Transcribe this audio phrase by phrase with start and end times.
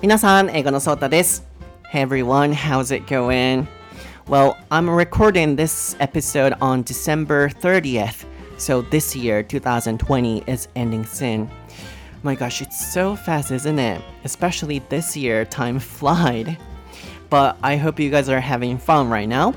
[0.00, 1.44] 皆さん、英語のソータです。
[1.92, 3.66] Hey everyone, how's it going?
[4.28, 8.24] Well, I'm recording this episode on December 30th,
[8.58, 11.48] so this year, 2020, is ending soon.
[12.22, 14.02] My gosh, it's so fast, isn't it?
[14.24, 16.58] Especially this year, time flied.
[17.30, 19.54] But I hope you guys are having fun right now.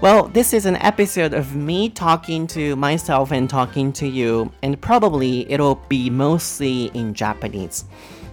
[0.00, 4.78] Well, this is an episode of me talking to myself and talking to you, and
[4.80, 7.86] probably it'll be mostly in Japanese.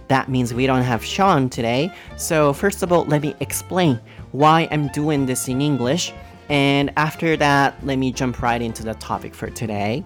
[0.09, 1.91] That means we don't have Sean today.
[2.17, 3.99] So, first of all, let me explain
[4.31, 6.11] why I'm doing this in English.
[6.49, 10.03] And after that, let me jump right into the topic for today.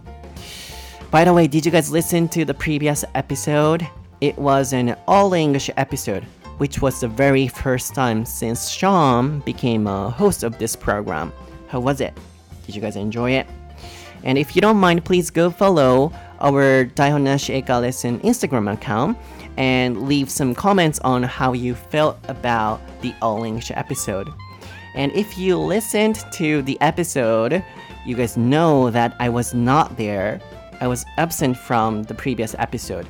[1.10, 3.88] By the way, did you guys listen to the previous episode?
[4.20, 6.24] It was an all English episode,
[6.58, 11.32] which was the very first time since Sean became a host of this program.
[11.70, 12.14] How was it?
[12.66, 13.48] Did you guys enjoy it?
[14.24, 19.18] And if you don't mind, please go follow our Daihonashi Eka Lesson Instagram account
[19.58, 24.30] and leave some comments on how you felt about the All English episode.
[24.96, 27.64] And if you listened to the episode,
[28.06, 30.40] you guys know that I was not there.
[30.82, 33.08] I was absent from the previous episode.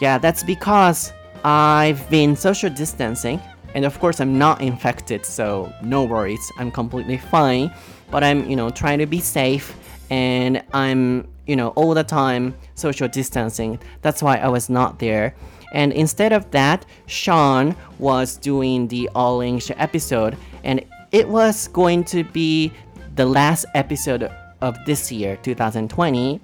[0.00, 1.12] Yeah, that's because
[1.44, 3.40] I've been social distancing.
[3.74, 6.50] And of course, I'm not infected, so no worries.
[6.58, 7.72] I'm completely fine.
[8.10, 9.76] But I'm, you know, trying to be safe
[10.10, 13.78] and I'm, you know, all the time social distancing.
[14.02, 15.34] That's why I was not there.
[15.74, 22.04] And instead of that, Sean was doing the All English episode, and it was going
[22.04, 22.72] to be
[23.16, 26.40] the last episode of this year, 2020.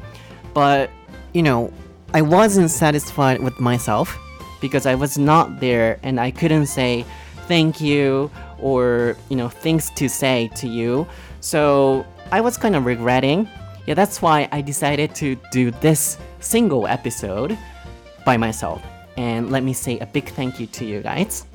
[0.52, 0.90] But,
[1.32, 1.72] you know,
[2.12, 4.18] I wasn't satisfied with myself
[4.60, 7.04] because I was not there and I couldn't say
[7.46, 11.06] thank you or, you know, things to say to you.
[11.40, 13.48] So I was kind of regretting.
[13.86, 17.56] Yeah, that's why I decided to do this single episode
[18.24, 18.82] by myself.
[19.16, 21.46] And let me say a big thank you to you guys.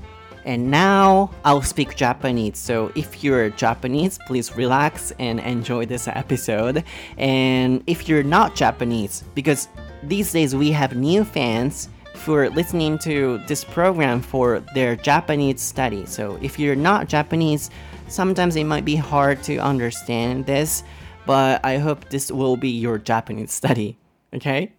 [0.45, 2.59] And now I'll speak Japanese.
[2.59, 6.83] So if you're Japanese, please relax and enjoy this episode.
[7.17, 9.67] And if you're not Japanese, because
[10.03, 15.61] these days we have new fans who are listening to this program for their Japanese
[15.61, 16.05] study.
[16.05, 17.71] So if you're not Japanese,
[18.07, 20.83] sometimes it might be hard to understand this,
[21.25, 23.97] but I hope this will be your Japanese study.
[24.33, 24.73] Okay?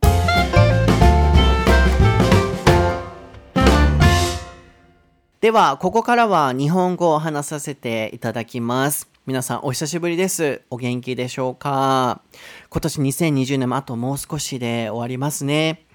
[5.46, 9.08] では、ここからは日本語を話させていただきます。
[9.26, 10.62] 皆さんお久しぶりです。
[10.70, 12.20] お元気でしょうか？
[12.68, 15.86] 今年2020年もあともう少しで終わりますね。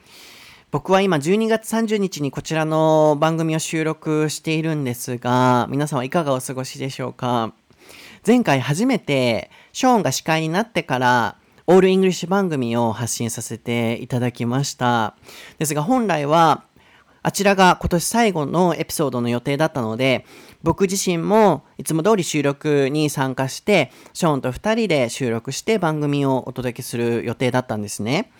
[0.72, 7.53] 僕は今12月30日にこちらの番組を収録しているんですが、皆さんはいかがお過ごしでしょうか？
[8.25, 11.35] 前回初めてショーンが司会になってから
[11.68, 15.18] all English 番組を発信させていただきました。
[15.59, 16.63] ですが本来は
[17.24, 20.26] あちらが今年最後のエピソードの予定だったので、
[20.64, 28.31] 僕自身もいつも通り収録に参加して、ショーンと2人で収録して番組をお届けする予定だったんですね。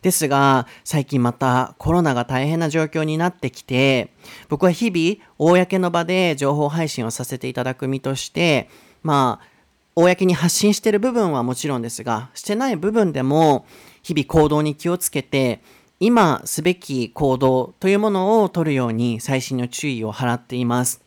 [0.00, 4.12] ですが、最近またコロナが大変な状況になってきて、
[4.48, 8.70] 僕は日々、公の場で情報配信をさせていただく身として、
[9.02, 9.46] まあ、
[9.94, 13.66] 公に発信している部分はもちろんですが、してない部分でも、
[14.02, 15.62] 日々行動に気をつけて、
[16.04, 21.00] 今すべき行動というものを取るように細心の注意を払っています。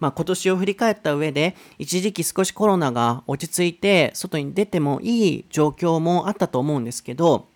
[0.00, 7.46] まあ、今年を振り返った上で、一時期少しコロナが落ち着いて、外に出てもいい状況もあったと思うんですけど、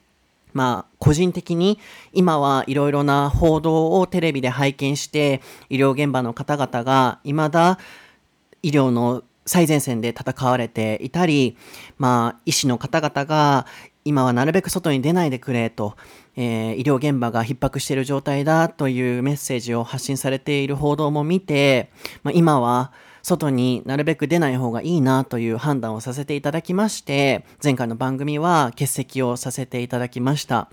[0.53, 1.81] まあ、個人的に
[2.13, 7.81] 今はいろいろな報道をテレビで拝見して、医療現場の方々が未だ
[8.63, 11.57] 医療の最前線で戦われていたり、
[11.99, 13.67] まあ、医師の方々が
[14.05, 15.97] 今はなるべく外に出ないでくれと、
[16.37, 21.91] えー、医療現場が逼迫している状態だというメッセージを発信されている報道も見て、
[22.23, 22.93] まあ、今は
[23.27, 30.71] 外になるべく出ない方がいいなという判断をさせていただきまして、前回の番組は欠席をさせていただきました。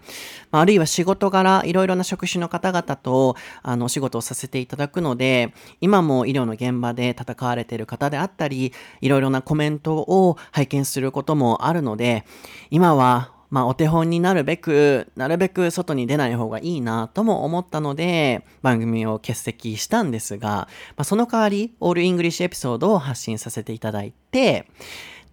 [0.52, 5.52] あ、あるいは仕事柄、いろいろな職種の方々と、あの、お仕事をさせていただくので、
[5.82, 8.72] 今も医療の現場で戦われている方であったり、
[9.02, 12.24] いろいろなコメントを拝見することもあるので、
[12.70, 20.68] 今はまあ、お手本になるべく、なるべく外に出ない方がいいなとも思ったので、番組を欠席したんですが、ま
[20.98, 24.66] あ、その代わり、オールイングリッシュエピソードを発信させていただいて、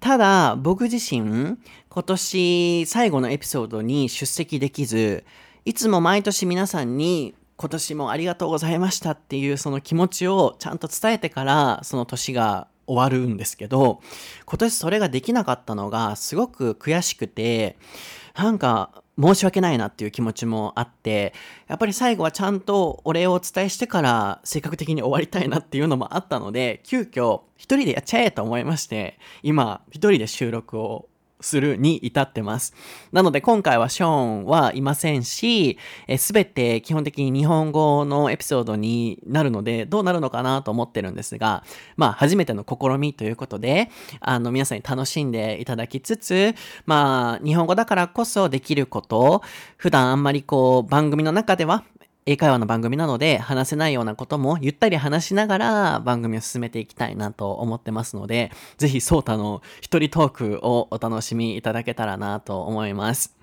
[0.01, 1.57] ただ、僕自身、
[1.89, 5.25] 今年最後のエピソードに出席できず、
[5.65, 14.01] いつも毎年皆さんに今年もありがとうございましたっていうその気持ちをちゃんと伝えてからその年が終わるんですけど、
[14.47, 17.77] 今年それができなかったのがすごく悔しくて、
[18.37, 21.35] なんか申し訳ないなっていう気持ちもあって、
[21.69, 31.10] やっぱり最後はちゃんとお礼をお伝えしてから性格的に終わりたいなっていうのもあったので、急遽一人でやっちゃえと思いまして、今一人で収録を
[31.41, 32.75] するに至ってます。
[33.13, 35.79] なので今回はショーンはいませんし、
[36.19, 41.65] すべて基本的に日本語のエピソードになるので、どうなるのかなと思ってるんですが、
[41.97, 43.91] まあ初めての試みということで、
[44.21, 46.55] あの皆さんに楽しんでいただきつつ、
[46.87, 49.43] まあ日本語だからこそできること、
[49.77, 51.85] 普段あんまりこう番組の中では
[52.31, 63.37] 英会話の番組なので話せないようなこともゆったり話しながら番組を進めていきたいなと思ってますので、ぜひソータの一人トークをお楽しみいただけたらなと思います。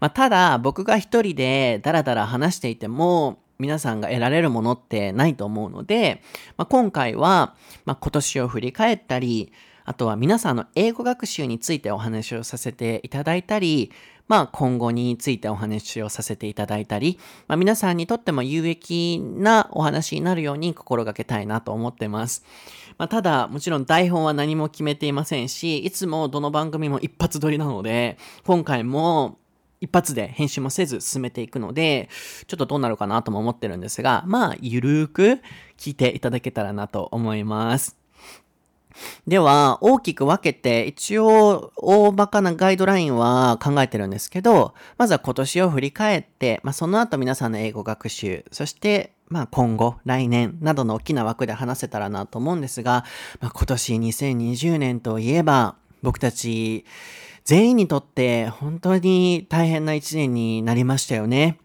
[0.00, 6.22] まあ、ただ僕が一人でダラダラ話していても皆さんが得られるものってないと思うので、
[6.56, 7.54] まあ、今回は、
[7.84, 9.52] まあ、今年を振り返ったり、
[9.84, 13.90] あとは皆さんの英語学習についてお話をさせていただいたり、
[14.30, 17.18] まあ今後についてお話をさせていただいたり、
[17.48, 22.44] まあ皆さんにとっても有益なお話になるように心がけたいなと思ってます。
[22.96, 29.40] まあただ、もちろん台本は何も決めていませんし、いつもどの番組も一発撮りなので、今回も
[29.80, 32.08] 一発で編集もせず進めていくので、
[32.46, 35.40] ちょっとどうなるかなとも思ってるんですが、まあ、ゆるーく
[35.76, 37.99] 聞いていただけたらなと思います。
[39.26, 53.04] では、大きく分けて、一応、大バカなガイドラインは考えてるんですけど、まずは今年を振り返って、まあ、その後皆さんの英語学習、そして、まあ、今後、来年などの大きな枠で話せたらなと思うんですが、
[53.40, 56.84] まあ、今年2020年といえば、僕たち、
[57.44, 61.58] 全員にとって本当に大変な一年になりましたよね。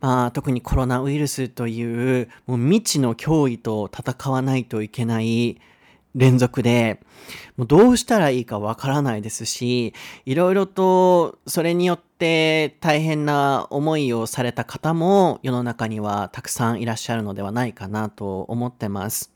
[0.00, 5.60] まあ、特にコロナウイルスという、もう未知の脅威と戦わないといけない
[6.14, 7.00] 連続で、
[7.56, 9.94] もうどうしたらいいかわからないですし、
[10.26, 19.32] いろいろとそれによって大変な思いをされた方も世の中にはたくさんいらっしゃるのではないかなと思ってます。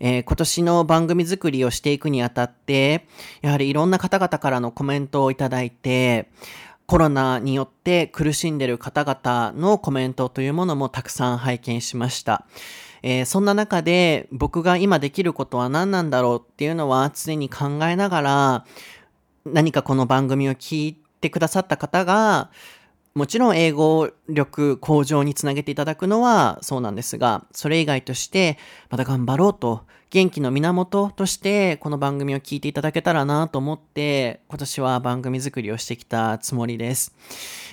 [0.00, 3.06] えー、今年の番組作りをしていくにあたって、
[3.40, 6.28] やはりいろんな方々からのコメントをいただいて、
[6.86, 12.46] コロナによって苦しんでいる方々のコメントというものもたくさん拝見しました。
[13.02, 18.66] えー、そんな中で僕が今できることは何なんだろうっていうのは常に考えながら
[19.44, 22.50] 何かこの番組を聞いてくださった方が
[23.14, 28.58] もちろん英語力向上につなげていただくのはそうなんですが、それ以外として
[28.90, 29.82] また頑張ろうと、
[30.12, 37.14] 元気の源としてこの番組を聞いていただけたらなと思って今年は番組作りをしてきたつもりです。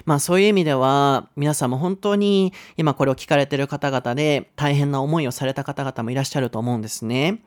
[0.05, 7.41] まあそういう意味では皆さんも本当に今これを聞かれている方々で大変な思いをされた方々もいらっしゃると思うんですね。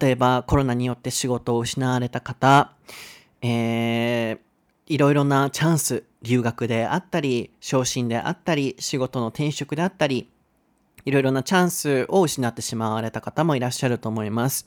[0.00, 2.72] 例えばコロナによって仕事を失われた方、
[3.42, 4.38] えー、
[4.90, 10.28] いろいろなチャンス、留学であったり、昇進であったり、仕事の転職であったり、
[11.04, 14.66] いろいろなチャンスを失ってしまわれた方もいらっしゃると思います。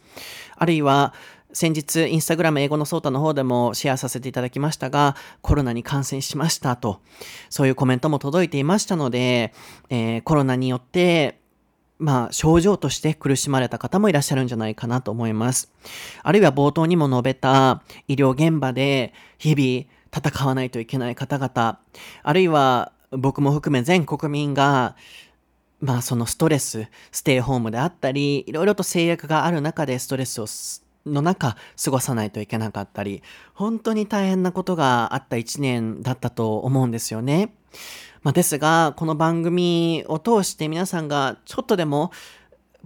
[0.56, 1.14] あるいは、
[1.52, 7.02] 先日、インスタグラム英語のソータの方でもシェアさせていただきましたが、コロナに感染しましたと、
[7.50, 9.54] そういうコメントも届いていましたので、
[9.90, 11.42] えー、コロナによって、
[12.00, 15.70] まあ、症状として苦しまれた方もいらっしゃるんじゃないかなと思います。
[16.24, 21.80] あるいは冒頭にも述べた医療現場で日々戦わないといけない方々、
[22.24, 24.96] あるいは僕も含め全国民が、
[25.80, 30.48] まあそのストレス、ステイホームであったり、いろいろと制約がある中でストレスを
[31.06, 37.54] の中過ごさないといけなかったり、本当に大変なことがあった一年だったと思うんですよね。
[38.22, 42.12] まあ、ですが、この番組を通して皆さんがちょっとでも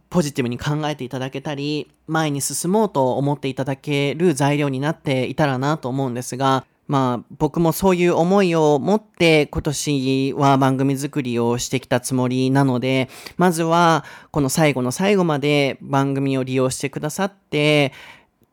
[0.09, 17.93] ポジティブに考えていただけたり、前に進もうと思っていただける材料になっていたらなと思うんですが、まあ僕もそういう思いを持って今年は番組作りをしてきたつもりなので、まずはこの最後の最後まで番組を利用してくださって、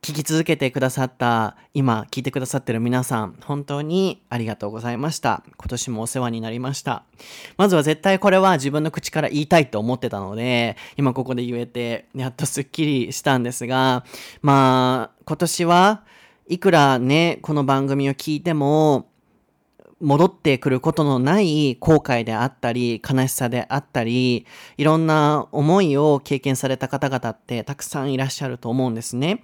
[0.05, 5.43] 聞き続けてくださった、今聞いてくださってる皆さん、本当にありがとうございました。
[5.57, 7.05] 今年もお世話になりました。
[7.57, 14.05] まずは絶対これは自分の口から言いたいと思ってたので、今ここで言えて、やっとスッキリしたんですが、
[14.43, 16.03] まあ、今年は
[16.47, 19.09] いくらね、この番組を聞いても、
[19.99, 24.45] 戻ってくることのない後悔であったり、悲しさであったり、
[24.77, 29.43] いろんな思いを経験された方々ってたくさんいらっしゃると思うんですね。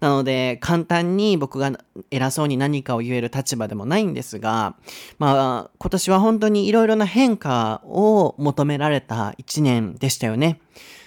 [0.00, 1.72] なので、簡単に僕が
[2.10, 4.74] 偉そうに何かを言える立場でもないんですが、
[5.18, 10.60] まあ、今年は本当にいろいろな変化を求められた一年でしたよね。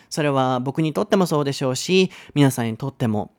[0.09, 3.34] それは僕にとってもそうでしょうし、皆さんにとっても。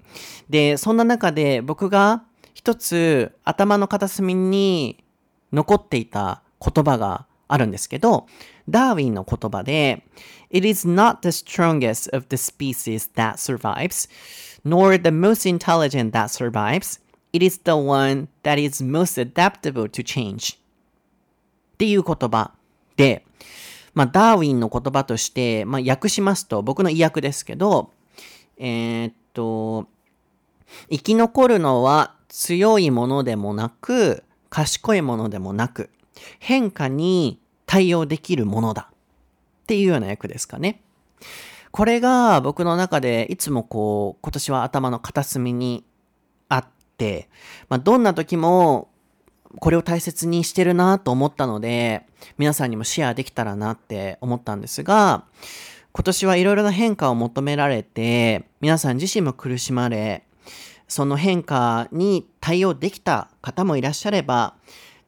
[0.48, 5.04] で、そんな中で僕が一つ頭の片隅に
[5.52, 8.26] 残っていた言葉があるんですけど、
[8.68, 10.04] ダーウィンの言葉で、
[10.50, 14.08] It is not the strongest of the species that survives,
[14.64, 17.00] nor the most intelligent that survives.
[17.32, 20.56] It is the one that is most adaptable to change.
[21.74, 22.52] っていう言葉
[22.96, 23.24] で、
[23.94, 27.90] まあ、ダーウィンの言葉として、まあ、訳しますと、僕の意訳ですけど、
[28.58, 29.88] えー、っと、
[30.90, 35.90] 生き残るのは強いものでもなく、賢いものでもなく、
[36.38, 38.90] 変化に対応できるものだ。
[39.62, 40.82] っていうような役ですかね。
[41.72, 45.84] これが僕の中でいつもこう、今年は頭の片隅に
[46.48, 47.28] あって、
[47.68, 48.88] まあ、どんな時も
[49.58, 52.06] これを大切にしてるなと思ったので、
[52.38, 55.24] 皆さんにもシェアできたらなって思ったんですが、
[55.92, 60.25] 今年はいろいろな変化を求められて、皆さん自身も苦しまれ、
[60.88, 64.54] その変化に対応できた方もいらっしゃれば、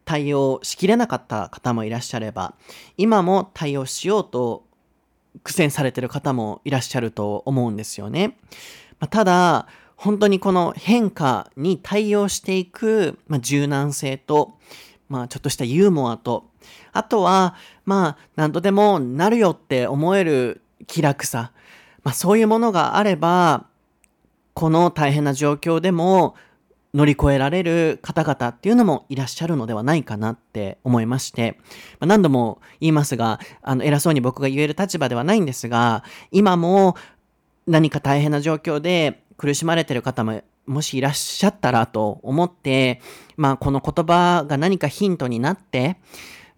[0.04, 2.54] 対応しきれなかった方もいらっしゃれば、
[2.96, 4.64] 今も対応しようと
[5.42, 8.38] 苦戦されてる方もいらっしゃると思うんですよね。
[8.98, 9.66] ま、ただ、
[9.96, 14.58] 本当にこの変化に対応していく、ま、柔軟性と、
[15.08, 16.50] まあ、ちょっとしたユーモアと、
[16.92, 17.54] あとは、
[17.84, 21.52] まあ、何度でもなるよって思える気楽さ、
[22.02, 23.66] まあ、そういうものがあれば、
[24.58, 26.34] この大変な状況でも
[26.92, 31.60] 乗り越えられる方々っていうのもいらっしゃるのではないかなって思いまして、
[32.00, 36.96] まあ、何度も言いますが、あの、偉そうに僕が言える立場ではないんですが、今も
[37.68, 43.00] 何か大変な状況で苦しまれてる方ももしいらっしゃったらと思って、
[43.36, 45.98] まあ、この言葉が何かヒントになって、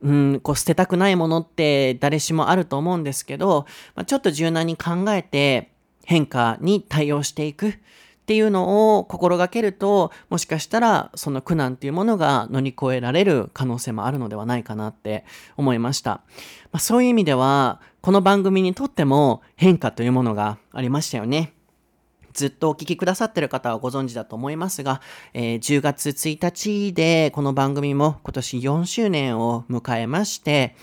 [0.01, 5.70] うん、こう捨てたくないものって誰しもあると思うんですけど、まあ、ちょっと柔軟に考えて
[6.11, 7.69] 変化に対応していく。
[7.69, 7.73] っ
[8.31, 15.25] ていうのを心がけると、もしかしたらその苦難っていうものが乗り越えられる可能性もあるのではないかなって
[15.57, 16.23] 思いました。
[16.73, 21.53] まあ、そういう意味では、この番組にとっても変化というものがありましたよね。
[22.33, 25.01] ずっとお聞きくださってる方はご存知だと思いますが、
[25.33, 30.77] えー、10月1日でこの番組も今年4周年を迎えまして、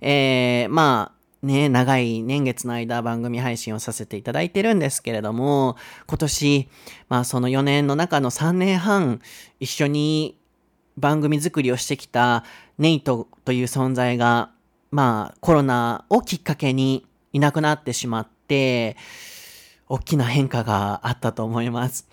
[0.00, 1.13] えー、まあ、
[1.44, 6.68] ね、長い年月の間番組配信をさせていただいてるんですけれども、今年、
[7.08, 9.20] まあその4年の中の3年半、
[9.60, 10.38] 一緒に
[10.96, 12.44] 番組作りをしてきた
[12.78, 14.52] ネイトという存在が、
[14.90, 18.96] まあコロナをきっかけにいなくなってしまって、
[19.86, 22.08] 大きな変化があったと思います。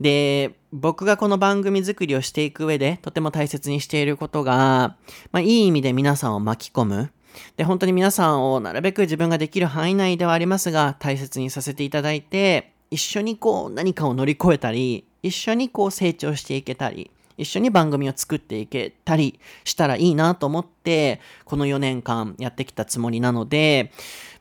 [0.00, 4.96] で、僕がこの番組作りをしていく上でとても大切にしていることが、
[5.32, 7.10] まあいい意味で皆さんを巻き込む。
[7.56, 23.92] で、本当に皆さんをなるべく自分ができる範囲内ではありますが、大切にさせていただいて、一緒にこう何かを乗り越えたり、一緒にこう成長していけたり、一緒に番組を作っていけたりしたらいいなと思って、この4年間やってきたつもりなので、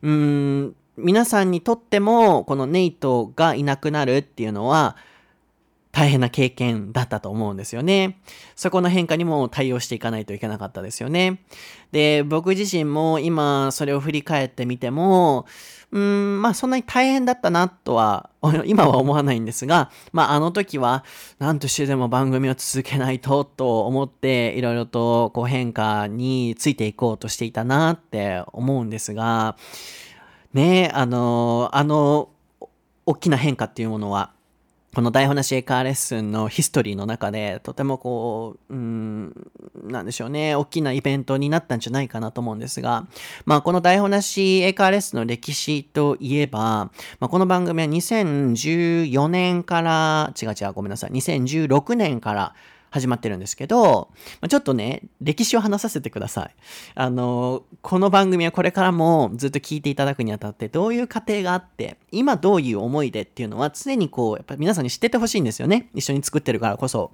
[0.01, 0.11] うー
[0.63, 4.97] ん、皆さんにとっても、このネイトがいなくなるっていうのは、
[5.91, 8.21] 大変な経験だったと思うんですよね。
[8.55, 11.41] そこの変化にも対応していかないといけなかったですよね。
[11.91, 15.45] で、僕自身も今それを振り返ってみても、
[15.91, 18.29] うん、まあそんなに大変だったなとは、
[18.65, 21.03] 今は思わないんですが、まああの時は
[21.39, 29.57] 何としてでも番組を続けないとと思っていろいろとこう変化についていこうとしていたなって思うんですが、
[30.53, 32.29] ねあの、あの、
[33.05, 34.31] 大きな変化っていうものは、
[34.93, 39.33] この台本なしエカーレッスンのヒストリーの中で、とてもこう、うん、
[39.85, 43.07] なんでしょうね、大きなイベントになったんじゃないかなと思うんですが、
[43.45, 52.53] まあこの台本なしエカーレッスンの歴史といえば、まあこの番組は2014年から、違う違う、ごめんなさい、2016年から
[52.91, 54.09] 始まってるんですけど、
[54.41, 56.55] まちょっとね、歴史を話させてください。
[56.93, 65.89] あの、この番組はこれからもずっと聞いていただくにあたって、どういう過程があって、今どういう思いでっていうのは常にこう、やっぱり皆さんに知っててほしいんですよね。
[65.95, 67.11] 一緒に作ってるからこそ。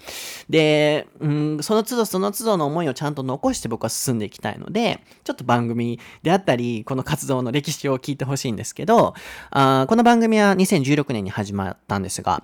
[0.50, 9.14] で、うん、その都度その都度の思いをちゃんと残して僕は進んでいきたいので、ちょっと番組であったり、この活動の歴史を聞いてほしいんですけど、
[9.52, 12.44] あこの番組は2016年に始まったんですが、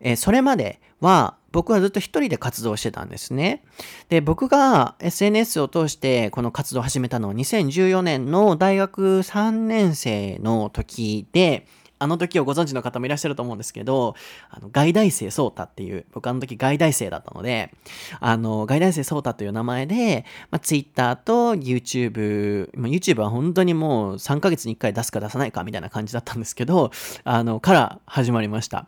[0.00, 3.62] えー、それまでは、僕はずっと一人で活動してたんですね。
[4.08, 11.66] で、僕が SNS を通してこの活動を始めたのは2014年の大学3年生の時で、
[12.02, 14.16] あの時をご存知の方もいらっしゃると思うんですけど、
[14.50, 17.72] あの、外大生ソータっていう、僕あの時外大生だったので、
[18.18, 26.90] あの、外大生ソータという名前で、まあ、Twitter と YouTube、まあ、YouTube は本当にもう3ヶ月に1回出すか出さないかみたいな感じだったんですけど、
[27.22, 28.86] あの、から始まりました。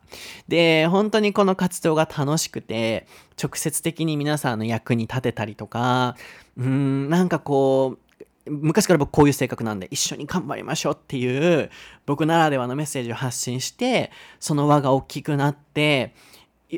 [0.48, 3.06] で、本当にこの活動が楽しくて、
[3.40, 6.16] 直接的に皆さんの役に立てたりとか、
[6.56, 8.03] うん、なんかこう、
[8.46, 11.70] 昔から僕こういう性格なんで一緒に頑張りましょうっていう
[12.04, 16.14] 僕ならではのメッセージを発信してその輪が大きくなって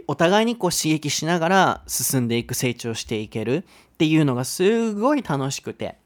[0.07, 5.97] お互いにこう刺激しながら進んでいく成長していけるっていうのがすごい楽しくて。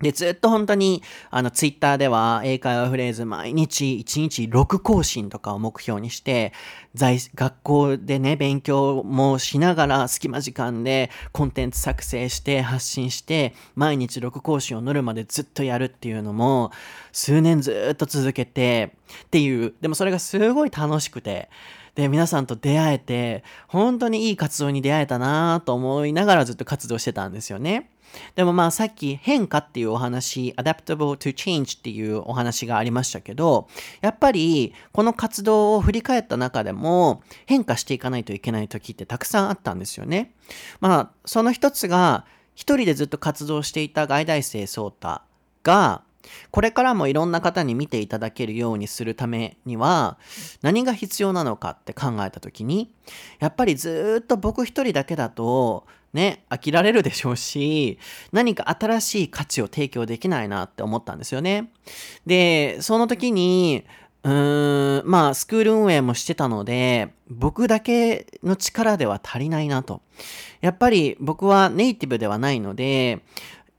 [0.00, 6.52] で、ずっと本当に、あの、ツイッターでは、英会話フレーズ毎日1日6更新とかを目標にして、
[6.94, 16.72] 在、学校でね、勉強もしながら、隙間時間でコンテンツ作成して発信して、毎日6更新を乗るまでずっとやるっていうのも、
[17.12, 18.92] 数年ずっと続けて、
[19.24, 21.48] っていう、でもそれがすごい楽しくて、
[21.96, 27.90] で、皆さんと出会えて、本当にいい活動に出会えたなと思いながらずっと活動してたんですよね。
[28.34, 33.68] でもまあさっき変化っていうお話、adaptable to change っていうお話がありましたけど、
[34.02, 40.34] やっぱりこの活動を振り返った中でも変化していかないといけない時ってたくさんあったんですよね。
[40.80, 45.22] まあその一つが一人でずっと活動していた外大生ソータ
[45.62, 46.02] が
[46.50, 50.18] これからもいろんな方に見ていただけるようにするためには
[50.62, 52.90] 何が必要なのかって考えた時に
[53.38, 57.98] やっぱりずっと僕一人だけだとね、飽きられるでしょうし、
[58.32, 61.70] 何か新しい価値を提供できないなって思ったんですよね。
[62.24, 63.84] で、その時に、
[64.24, 70.00] うーん、まあ、スクール運営もしてたので、僕だけの力では足りないなと。
[70.60, 73.20] やっぱり僕はネイティブではないので、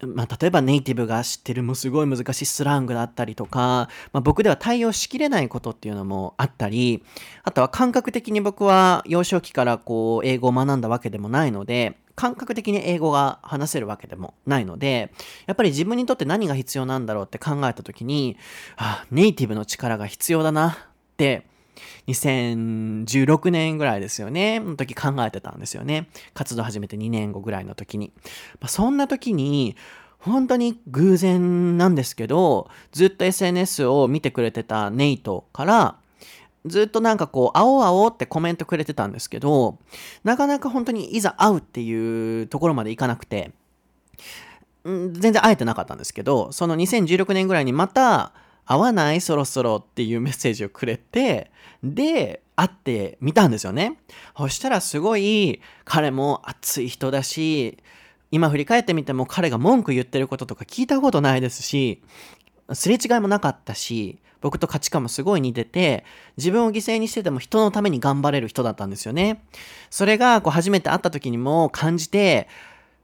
[0.02, 7.04] まあ、例えばネイティブが知ってるもすごい難しいスラングだったりとか、まあ、僕では対応しきれないことっていうのもあったり、
[7.44, 15.12] あとは感覚的に僕は幼少期からこう英語を学んだわけでもないので、感覚的に英語が話せるわけでもないので、
[15.46, 18.38] やっぱり自分にとって何が必要なんだろうって考えた時に、
[18.76, 20.76] あ、ネイティブの力が必要だなっ
[21.18, 21.46] て
[22.08, 24.60] 2016年ぐらいですよね。
[24.60, 26.10] の時考えてたんですよね。
[26.34, 28.12] 活動始めて2年後ぐらいの時に。
[28.60, 29.76] まあ、そんな時に、
[30.20, 35.98] 本当に偶然なんですけど、ずっと SNS を見てくれてたネイトから、
[36.66, 39.78] ずっとなんかこう、青青ってコメントくれてたんですけど、
[40.24, 43.52] なかなか本当にいざ会うっていうところまでいかなくて、
[44.84, 48.34] 全然会えてなかったんですけど、その2016年ぐらいにまた、
[48.68, 49.22] 会わない？
[49.22, 51.52] そろそろっていうメッセージをくれて、
[51.84, 53.98] で、会ってみたんですよね。
[54.36, 57.78] そしたらすごい、彼も熱い人だし、
[58.30, 62.04] 今振り返ってみても彼が文句言ってることとか聞いたことないですし、
[62.74, 66.04] すれ違いもなかったし、僕と価値観もすごい似てて、
[66.36, 69.44] 自分を犠牲にしてでも人のために頑張れる人だったんですよね。
[69.90, 72.48] それがこう初めて会った時にも感じて、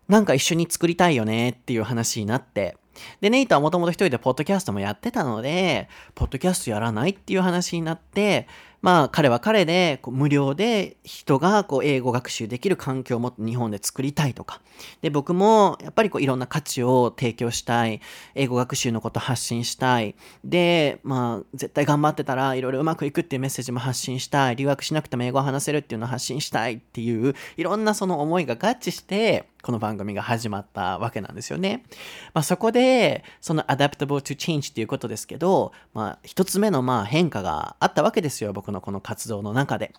[0.07, 2.75] なんか一緒に作りたいよねっていう話になって、
[3.21, 8.47] で、ネイトはもともと一人でポッドキャストもやってたので、ポッドキャストやらないっていう話になって、
[8.83, 14.61] まあ彼は彼で無料で人がこう英語学習できる環境をもっと日本で作りたいとか。
[15.01, 18.01] で、僕もやっぱりこういろんな価値を提供したい。
[18.35, 20.15] 英語学習のこと発信したい。
[20.43, 24.57] で、まあ絶対頑張ってたらいろいろうまくいくっていうメッセージも発信したい。
[24.57, 31.85] 留学しなくても英語を話せるっていうのを発信したいっていういろんなその思いが合致して、この番組が始まったわけなんですよね。
[32.33, 38.51] まあ、そこで、その adaptable to change っていうことですけど、まあ、一つ目のまあ変化があったわけですよ。
[38.51, 39.93] 僕のこの活動の中で。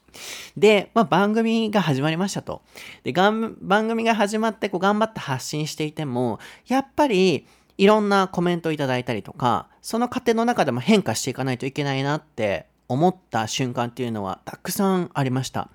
[0.54, 2.60] で、まあ、番組が始まりましたと。
[3.04, 7.46] で、がん番組が始まってこう頑張って発信していても、やっぱり、
[7.78, 15.70] いろんなコメントをいただいたりとか、その過程の中でも変化していかないといけないなって思った瞬間っていうのはたくさんありました。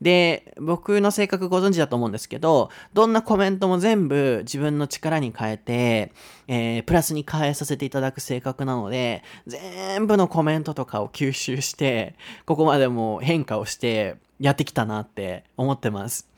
[0.00, 6.12] で、僕の性格ご存知だと思うんですけど、どんなコメントも全部自分の力に変えて、
[6.46, 12.14] えー、プラスに変えさせていただく性格なので、全部のコメントとかを吸収して、
[12.46, 16.28] ここまでも変化をしてやってきたなって思ってます。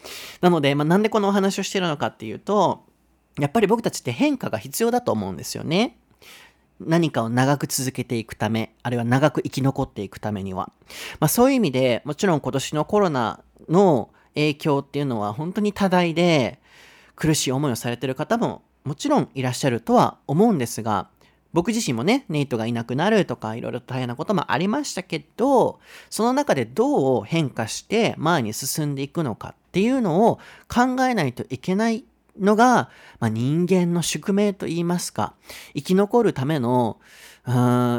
[0.40, 2.85] なので、まあ、なんでこのお話をしてるのかっていうと、
[3.38, 5.98] やっぱり僕たちって変化が必要だと思うんですよね。
[6.80, 10.72] 何かを長く続けていくため、あるいは長く生き残っていくためには。
[11.20, 16.60] まあそういう意味で、もちろん今年のコロナの影響っていうのは本当に多大で、
[17.14, 21.08] 苦しい思いをされてる方ももちろんいらっしゃるとは思うんですが、
[21.52, 32.04] 僕自身もね、ネイトがいなくなるとか、いろいろ大変なこともありましたけど、その中でどう変化して前に進んでいくのかっていうのを考えないといけない
[32.40, 35.35] のが、まあ、人間の宿命と言いますか、
[35.75, 36.99] 生き残るための、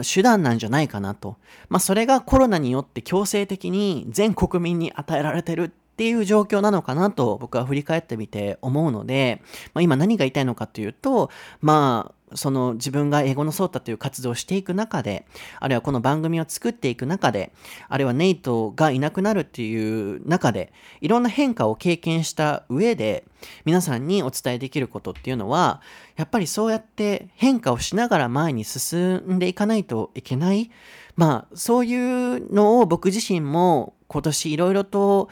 [0.03, 1.37] 手段なんじゃないかなと。
[1.69, 9.41] まあ、それがコロナによって強制的に全国民に与えられてるっていう状況なのかなと僕は振り返ってみて思うので、
[9.73, 15.25] まあ、今何が言いたいのかというと、まあ、その自分が英語のソータという活動をしていく中で、
[15.59, 17.53] あるいはこの番組を作っていく中で、
[17.87, 23.23] あるいはネイトがいなくなるっていう中で、いろんな変化を経験した上で、
[23.65, 25.81] 皆さんにお伝えできることっていうのは、
[26.15, 30.69] やっぱりそうやって変化をしながら前に進んでいかないといけない。
[31.15, 35.29] まあ、そういうのを僕自身も今年いろいろと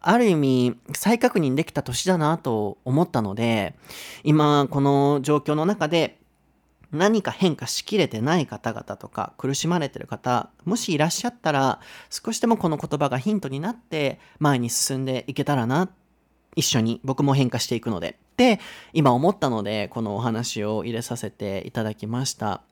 [0.00, 3.74] ある意味再確認できた年だなと思ったので、
[4.22, 6.17] 今この状況の中で
[6.92, 15.90] 何か変化しきれてない方々とか苦しまれてる方もしいらっしゃったら少しでもこの言葉がヒントになって前に進んでいけたらな
[16.56, 18.18] 一緒に僕も変化していくので。
[18.38, 18.60] って
[18.92, 22.62] 今思ったのでこのお話を入れさせていただきました。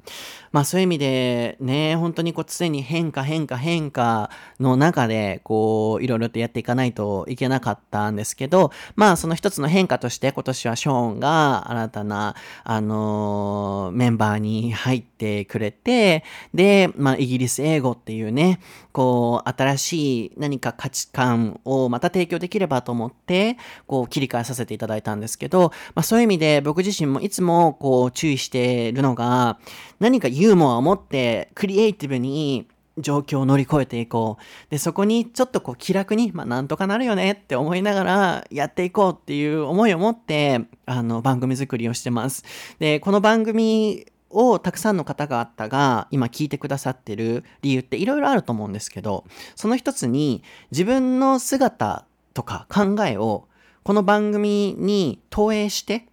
[0.53, 16.23] まあそういう意味でね本当にこう常に変化変化変化の中でこういろいろとやっていかないといけなかったんですけどまあその一つの変化として今年はショーンが新たなあの、メンバーに入ってくれて
[16.55, 18.61] でまあイギリス英語っていうね
[18.93, 29.59] こう新しい何か価値観をまた提供できればと思ってこう切り替えさせていただいたんですけどど、まあ、そういう意味で僕自身もいつもこう注意しているのが、
[29.99, 32.67] 何かユーモアを持ってクリエイティブに
[32.99, 34.71] 状況を乗り越えていこう。
[34.71, 42.45] で、そこにちょっとこう気楽に、まあなんとかなるよねって思いながらやっていこうっていう思いを持って、あの番組作りをしてます。
[42.79, 53.47] で、この番組をたくさんの方々が今聞いてくださってる理由っていろいろあると思うんですけど、その一つに自分の姿とか考えを
[53.87, 56.09] この番組に投影して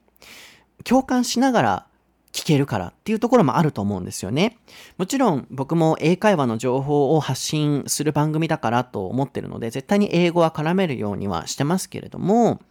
[0.84, 1.88] 共感しながら
[2.32, 4.60] 聞けるからっていうところもあると思うんですよね。
[5.00, 12.62] もちろん僕も英会話の情報を発信する番組だからと思ってるので絶対に英語は絡めるようにはしてますけれども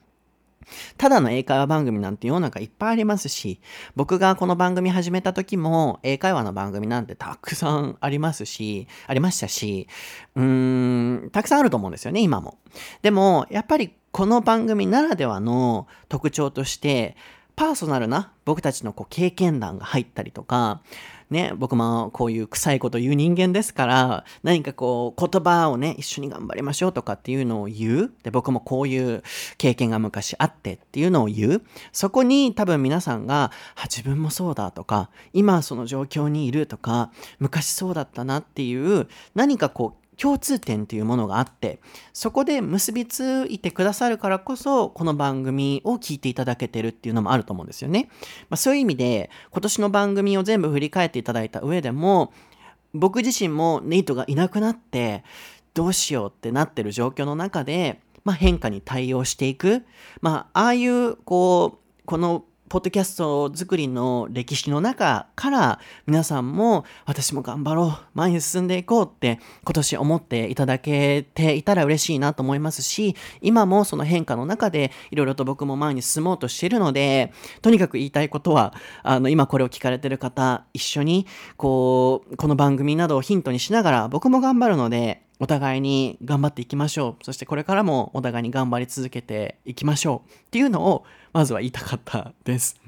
[0.98, 3.60] ただの英会話番組なんて世の中いっぱいありますし、
[3.96, 9.88] 僕がこの番組始めた時も英会話の番組なんてたくさんありますし、ありましたし、
[10.36, 10.44] うー
[11.26, 12.58] ん、たくさんあると思うんですよね、今も。
[13.02, 17.16] でも、やっぱりこの番組ならではの特徴として、
[17.56, 20.82] パーソナルな僕たちのこう経験談が入ったりとか、
[21.30, 28.12] ね、僕もこういう臭いこと言う人間ですから、何かこう言葉をね、一緒に頑張りましょうとかっていうのを言う。
[28.22, 29.22] で、僕もこういう
[29.56, 31.62] 経験が昔あってっていうのを言う。
[31.90, 33.50] そこに多分皆さんが、
[33.84, 41.80] 自分もそうだとか、今その状況にいるとか、昔そうだったなっていう、何かこう共通点というものがあって、
[42.12, 48.08] そこで結びついてくださるからこそ、この番組を聞いていただけてるっていうのもあると思うんですよね。
[48.50, 52.32] まあ、そういう意味で、今年の番組を全部振り返っていただいた上でも、
[52.94, 55.24] 僕自身もネイトがいなくなって、
[55.74, 59.84] どうしようってなってる状況の中で、まあ、変化に対応していく。
[60.20, 81.26] まあ、ああいう、こう、このポッドキャスト作りの歴史の中から皆さんも私も頑張ろう、前に進んでいこうって今年思っていただけていたら嬉しいなと思いますし、今もその変化の中でいろいろと僕も前に進もうとしているので、とにかく言いたいことは、あの、今これを聞かれてる方、一緒に
[81.58, 87.24] こう、この番組などをヒントにしながら僕も頑張るので、お互いに頑張っていきましょう。
[87.24, 90.30] そしてこれからもお互いに頑張り続けていきましょう。
[90.30, 92.80] っていうのをまずは言いたかったです。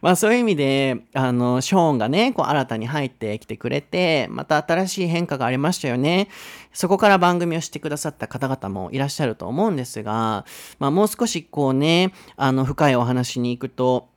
[0.00, 6.28] まあそういう意味で、あの、ショーンがね、こう新たに入ってきてくれて、また新しい変化がありましたよね。
[6.72, 10.46] そこから番組をしてくださった方々もいらっしゃると思うんですが、
[10.78, 14.08] まあもう少しこうね、あの、深いお話に行くと、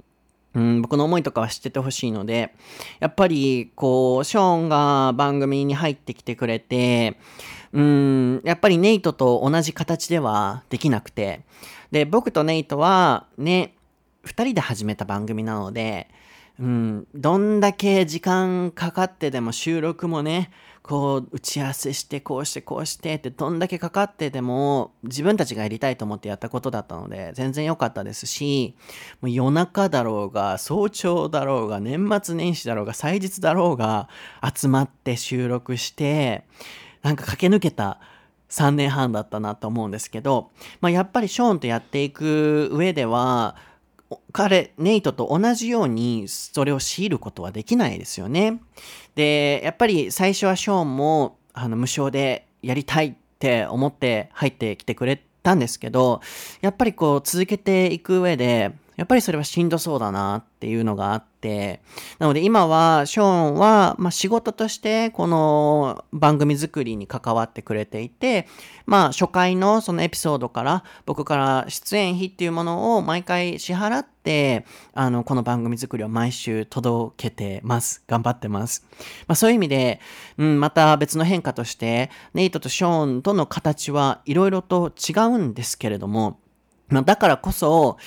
[0.55, 2.53] うん、僕の思いとかは知っててほしいので、
[3.01, 7.17] やっぱり、こう、ショーンが番組に入ってきてくれて、
[7.73, 11.41] うん、やっぱりネイトと同じ形ではできなくて、
[11.91, 13.75] で、僕とネイトはね、
[14.23, 16.07] 二人で始めた番組なので、
[16.59, 20.51] うん、どんだけ時間かかってでも収録もね、
[20.83, 28.75] こう打ち合わせしてこうしてこうしてってどんだけかかってでも自分たちがやりたいと思ってやったことだったので全然良かったですし
[29.21, 34.09] もう夜中だろうが早朝だろうが年末年始だろうが祭日だろうが
[34.43, 36.43] 集まって収録して
[37.03, 37.99] なんか駆け抜けた
[38.49, 43.55] 3年半だったなと思うんですけど、まあ、やっぱりショーンとやっていく上では
[44.31, 48.61] 彼、ネイトと同じようにそれを強いることはできないですよね。
[49.15, 56.21] で、やっぱり最初はショーンもあの無償でやりたいって思って入ってきてくれたんですけど、
[56.61, 61.81] やっぱりこう続けていく上で、やっぱりそれはしんどそうだなっていうのがあって、
[62.19, 68.47] なので今はショーンは、まあ、仕事としてこの番組作りに関わってくれていて、
[68.85, 78.05] まあ初回のそのエピソードから僕から出演費っていうものを毎回支払って、あの、この番組作りを毎週届けてます。
[78.07, 78.85] 頑張ってます。
[79.27, 79.99] まあそういう意味で、
[80.37, 86.39] うん、また別の変化として、ネイトとショーンとの形はいろいろと違うんですけれども、
[86.87, 87.97] まあだからこそ、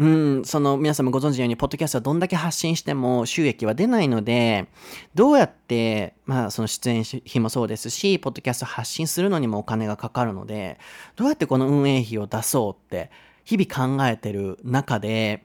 [0.00, 0.06] う
[0.40, 4.66] ん、その皆さんもご存知のように、ポッドキャストはどんだけ発信しても収益は出ないので、
[5.14, 10.78] どうやって、まあその出演費もそうですし、ポッドキャスト発信するのにもお金がかかるので、
[11.16, 13.10] どうやってこの運営費を出そうって
[13.44, 15.44] 日々考えてる中で、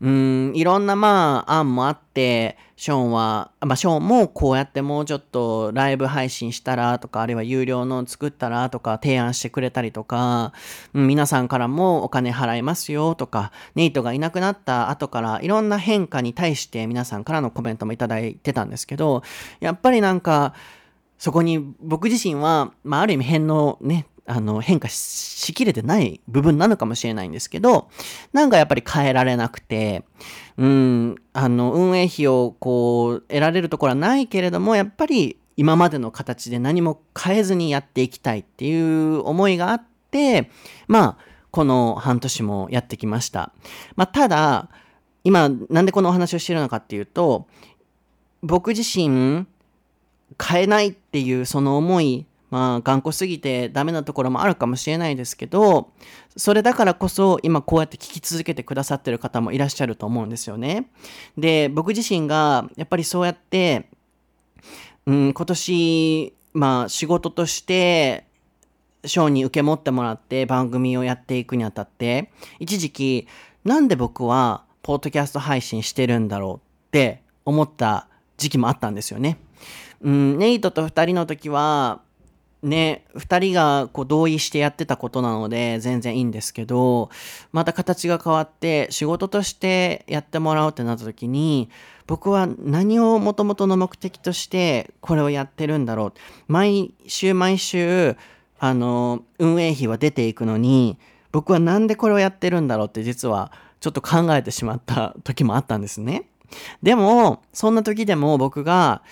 [0.00, 10.52] うん、いろんなまあ案もあって、ショーンは、まあショーンもこうやってもうちょっとライブ配信したらとか、あるいは有料の作ったらとか提案してくれたりとか、
[10.94, 19.22] うん、皆さんからもお金払いますよとか、ネイトがいなくなった後からいろんな変化に対して皆さんからのコメントもいただいてたんですけど、
[19.58, 20.54] やっぱりなんか、
[21.18, 27.88] そこに僕自身は、まあある意味変のね、あの、変化しきれてない部分なのかもしれないんですけど、
[28.32, 30.04] なんかやっぱり変えられなくて、
[30.58, 40.50] うん、あの、運営費をこう、得られるところはないけれども、やっぱり今までの形で何も変えずにやっていきたいっていう思いがあって、
[40.86, 41.16] まあ、
[41.50, 43.52] この半年もやってきました。
[43.96, 44.68] まあ、ただ、
[45.24, 47.46] 今、なんでこのお話をしてるのかっていうと、
[48.42, 49.46] 僕自身、
[50.40, 55.90] 変えないっていうその思いまあ頑固すぎてダメなところもあるかもしれないですけど、
[56.36, 60.90] それだからこそ今こうやって聞き続けてくださってる方もいらっしゃると思うんですよね。
[61.36, 63.88] で、僕自身がやっぱりそうやって、
[65.06, 68.26] うん、今年、まあ仕事として
[69.04, 73.28] 賞に受け持ってもらって番組をやっていくにあたって、一時期
[73.64, 76.56] なんで僕はポッドキャスト配信してるんだろう
[76.88, 79.38] って思った時期もあったんですよね。
[80.00, 82.00] うん、ネイトと2人の時は
[82.62, 87.10] ね、2人がこう同意してやってたことなので全然いいんですけど、
[87.52, 91.70] また形が変わって仕事としてやってもらおうってなった時に、
[92.06, 96.12] 僕は何をもともとの目的としてこれをやってるんだろう。
[96.48, 98.16] 毎週毎週、
[98.58, 100.98] あの、運営費は出ていくのに、
[101.30, 106.28] 僕はなんでこれをやってるんだろうって実はちょっと考えてしまった時もあったんですね。
[106.82, 109.02] でも、そんな時でも僕が、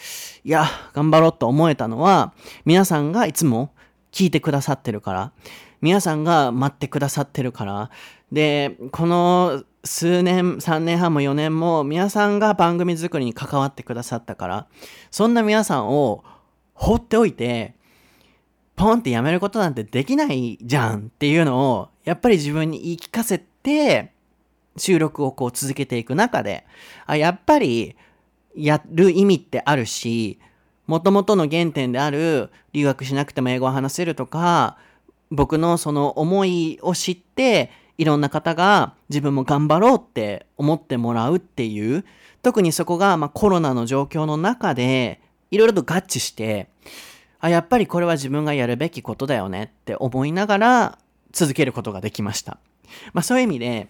[0.44, 2.32] いや、頑張ろうと思えたのは、
[2.64, 3.72] 皆さんがいつも
[4.12, 5.32] 聞いてくださってるから、
[5.80, 7.90] 皆さんが待ってくださってるから、
[8.32, 14.66] で、この数年、3年半も4年も皆さんが番組作りに関わってくださったから、
[15.10, 16.24] そんな皆さんを
[16.74, 17.74] 放っておいて、
[18.74, 24.12] ポンってやめることなんてできないじゃんっていうのを、やっぱり自分に言い聞かせて、
[24.76, 26.66] 収録をこう続けていく中で、
[27.06, 27.96] あ、やっぱり
[28.54, 30.38] やる意味ってあるし、
[30.86, 34.78] 元々の原点である留学しなくても英語を話せるとか、
[35.30, 42.04] 僕のその思いを知って、いろんな方が自分も頑張ろうって思ってもらうっていう、
[42.42, 46.68] 特にそこがまコロナの状況の中で、いろいろと合致して、
[47.40, 50.98] あ、やっぱりこれは自分がやるべきことだよねって思いながら
[51.32, 52.58] 続けることができました。
[53.12, 53.88] まあそういう意味で、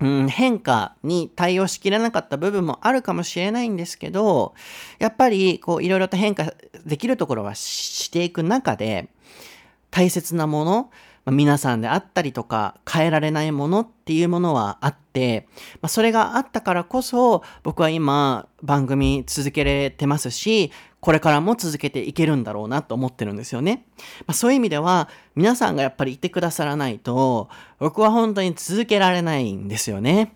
[0.00, 4.54] うん、変化に対応しきれなかった部分もあるかもしれないんですけど、
[4.98, 6.52] やっぱりこういろいろと変化
[6.84, 9.08] できるところはしていく中で、
[9.90, 10.90] 大切なもの、
[11.24, 15.48] まあ、皆さんであったりとか変えられないものっていうものはあって、
[15.80, 20.70] まあ、それがあったからこそ僕は今番組続けれてますし、
[21.06, 23.86] これからも続けていけるんだろうなと思ってるんですよね。
[24.26, 30.34] まあ、そういう意味では、皆さんがやっぱりいてくださらないと、僕は本当に続けられないんですよね。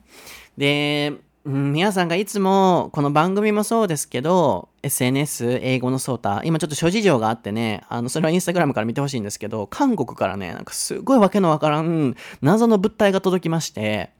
[0.56, 14.11] で、皆さんがいつも、この番組もそうですけど、SNS、英語のソータ、今ちょっと諸事情があってね、あの、それはインスタグラムから見てほしいんですけど、韓国からね、なんかすごいわけのわからん謎の物体が届きまして、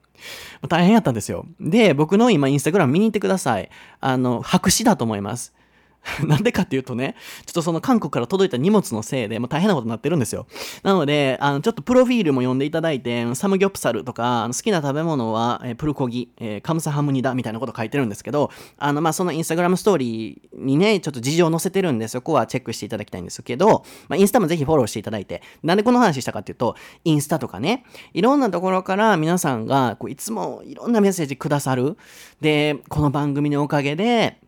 [0.69, 1.47] 大変やったんですよ。
[1.61, 3.71] で、僕の今インスタグラム見に行ってください。
[4.01, 5.55] あの、白紙だと思います。
[6.27, 10.47] なんでかっていうとね、ちょっとその韓国から届いた荷物のせいで、もう大変なことになってるんですよ。
[10.83, 27.85] なので、あの、ちょっとプロフィールも読んでいただいて、サムギョプサルとか、好きな食べ物は、えー、プルコギ、えー、カムサハムニダみたいなこと書いてるんですけど、あの、まあ、そのインスタグラムストーリーにね、ちょっと事情を載せてるんで、そこはチェックしていただきたいんですけど、まあ、インスタもぜひフォローしていただいて、なんでこの話したかっていうと、インスタとかね、
[28.15, 31.97] いろんなところから皆さんが、こういつもいろんなメッセージくださる。
[32.41, 34.39] で、この番組のおかげで、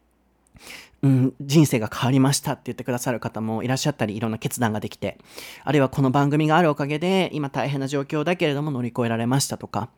[1.05, 5.19] うん、人生が変わりましたって言ってくださる方もいらっしゃったり、いろんな決断ができて、
[5.65, 9.89] あるいはこの番組があるおかげで、今大変な状況だけれども乗り越えられましたとか、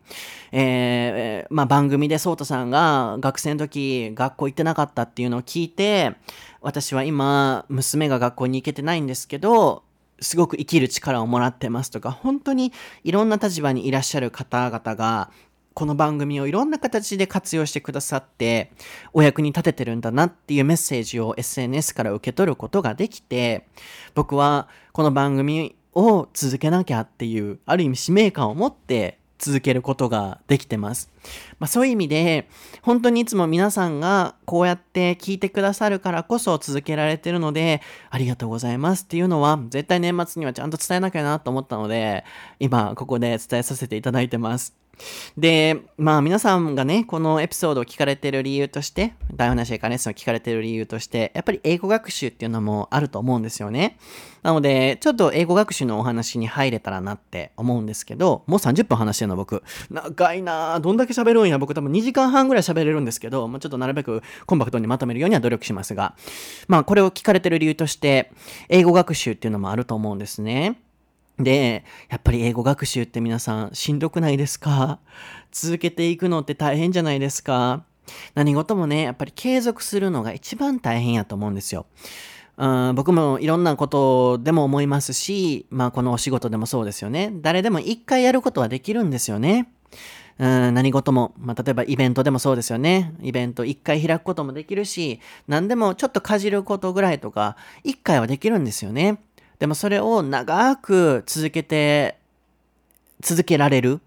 [0.51, 6.14] えー、まあ番組でソータさんが学生の時学校行ってなかったっていうのを聞いて、
[6.62, 9.85] 私は今、娘が学校に行けてないんですけど、
[10.21, 15.31] すごく生きる力をもらってますとか、本当にいろんな立場にいらっしゃる方々が、
[15.75, 18.71] この番組をいろんな形で活用してくださって、
[19.13, 23.67] お役に立ててるんだなっていうメッセージを SNS から受け取ることができて、
[24.15, 31.11] 僕はこの番組を続けなきゃっていう、ある意味使命感を持って続けることができてます。
[31.59, 32.49] まあ、そういう意味で、
[32.83, 42.25] 本当にいつも皆さんがこうやって聞いてくださるからこそ続けられてるので、ありがとうございますっていうのは、絶対年末にはちゃんと伝えなきゃなと思ったので、
[42.61, 44.84] 今ここで伝えさせていただいてます。
[45.37, 53.98] で、まあ皆さんがね、このエピソードを聞かれてる理由として、台本なしエカレッスンを聞かれてる理由として、やっぱり英語学習っていうのもあると思うんですよね。
[54.42, 59.62] なので、ちょっと英語学習のお話に入れたらなって思うんですけど、もう30分話してるの僕。
[59.90, 66.14] 長いなどんだけ喋るんや僕多分2時間半ぐらい喋れるんですけど、まあ、ちょっとなるべくコンパクトにまとめるようには努力しますが、
[66.68, 68.33] まあこれを聞かれてる理由として、
[68.68, 70.78] 英語学習っていうのもあると思うんですね。
[71.38, 75.01] で、やっぱり英語学習って皆さんしんどくないですか？
[75.51, 77.85] 続けていくのって大変じゃないですか？
[78.35, 81.87] 何事もね、やっぱり継続するのが一番大変やと思うんですよ。
[82.57, 87.33] うん、僕もいろんなことでも思いますし、まあこのお仕事でもそうですよね。
[87.37, 89.68] 誰でも一回やることはできるんですよね。
[90.38, 93.14] うん、何事も、まあ、例えばイベントでもそうですよね。
[93.23, 99.20] イベント一回開くこともできるし、何でもちょっとかじることぐらいとか、一回はできるんですよね。
[99.59, 102.19] でもそれを長く続けて、
[103.21, 104.01] 続けられる。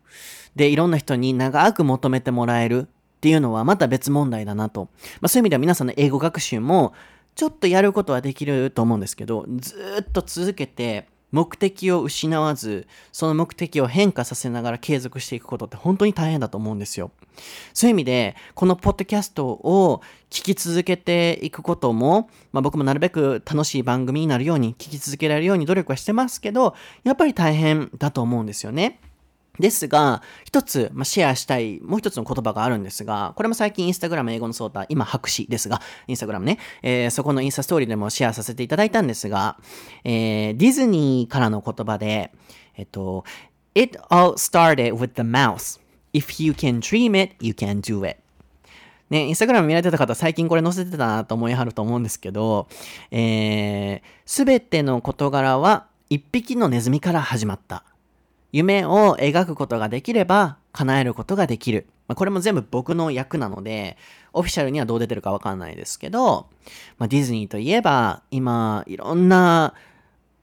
[0.55, 4.89] で、いろんな人に長く求めてもらえるっていうのはまた別問題だなと。
[5.21, 6.93] まあ、そういう意味では皆さんの英語学習も
[7.35, 17.11] ちょっとやることはできると思うんですけど、ずっと続けて目的を失わず、その目的を変化させながら継続していくことって本当に大変だと思うんですよ。
[17.73, 28.99] そういう意味で、このポッドキャストを聞き続けていくことも、まあ、僕もなるべく楽しい番組になるように、聞き続けられるように努力はしてますけど、やっぱり大変だと思うんですよね。
[29.59, 39.57] ですが、一つ、まあ、シェアしたい、もう一つの言葉があるんですが、これも最近インスタグラム英語のソータ、今白紙ですが、インスタグラムね、えー、そこのインスタストーリーでもシェアさせていただいたんですが、
[40.03, 42.31] えー、ディズニーからの言葉で、
[42.75, 43.23] えっと、
[43.75, 45.79] It all started with the mouse.
[46.13, 48.17] If you can dream it, you can do it.
[49.09, 52.67] ね、インスタグラム見られてた方、最近これ載せてたなと思いはると思うんですけど、
[53.09, 57.83] えす、べての事柄は一匹のネズミから始まった。
[58.51, 61.87] 夢を描くことができれば叶えることができる。
[62.07, 63.97] まあ、これも全部僕の役なので、
[64.33, 66.47] オフィシャルにはどう出てるかわかんないですけど、
[66.97, 69.73] まあ、ディズニーといえば、今、いろんな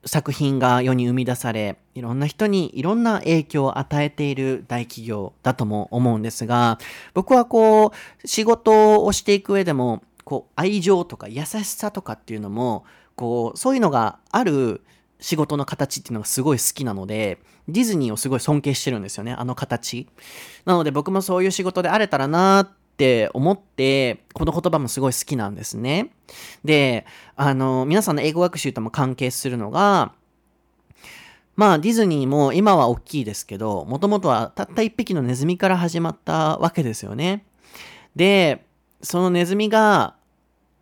[0.05, 6.79] 作品が世に生み出され、いろんな人にいろんな影響を与えている大企業だとも思うんですが、
[7.15, 12.85] 僕はこう、仕事をしていく上でも、こう、愛情とか優しさとかっていうのも、
[13.17, 14.83] こう、そういうのがある
[15.25, 20.07] 仕事の形っていうのがすごい好きなので、ディズニーをすごい尊敬してるんですよね、あの形。
[20.67, 26.11] なので僕もそういう仕事であれたらなーって思って、この言葉もすごい好きなんですね。
[26.63, 27.07] で、
[27.37, 30.13] あの、皆さんの英語学習とも関係するのが、
[31.57, 37.47] まあディズニーも今は大きいですけど、もともとはたった一匹のネズミから始まったわけですよね。
[38.15, 38.67] で、
[39.01, 40.17] そのネズミが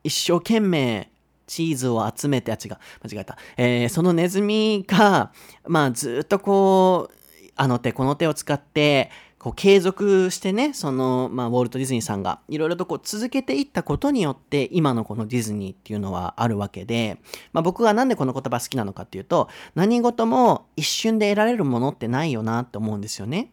[0.02, 1.11] 一生懸命
[1.52, 3.36] チーズを集めて、あ、違う、間違えた。
[3.58, 5.32] えー、そのネズミが、
[5.66, 7.14] まあ、ずっとこう、
[7.54, 17.18] あの手この手を使って、こう継続してね、その、まあ、ウォルト・ディズニーさんがいろいろとこう続けていったことによって、今のこのディズニーっていうのはあるわけで、
[17.52, 23.52] まあ、僕がなんでこの言葉好きなのかっていうと、何事も一瞬で得られるものってないよなって思うんですよね。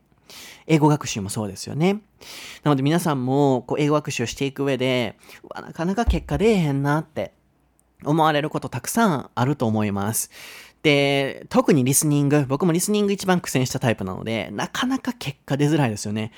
[0.67, 2.01] 英語学習もそうですよね。
[2.63, 5.17] なので皆さんもこう英語学習をしていく上で、
[5.55, 7.33] なかなか結果出えへんなって
[8.05, 10.29] 思われることたくさんあると思います。
[10.83, 16.31] で、特にリスニング、僕もリスニング一番苦戦したタイプなので、なかなか結果出づらいですよね。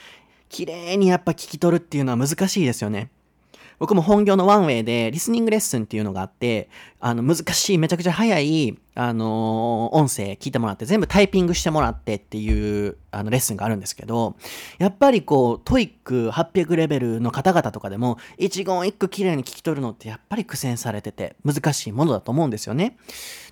[0.50, 3.10] 綺麗にやっぱ聞き取るっていうのは難しいですよね。
[3.82, 14.36] 僕も本業のワンウェイでリスニングレッスンっていうのがあって、あの、難しい、めちゃくちゃ早い、あのー、音声聞いてもらって、全部タイピングしてもらってっていう、あの、レッスンがあるんですけど、
[14.78, 22.98] やっぱりこう、 TOEIC 800レベルの方々とかでも、一言一句綺麗に聞き取るのってやっぱり苦戦されてて、難しいものだと思うんですよね。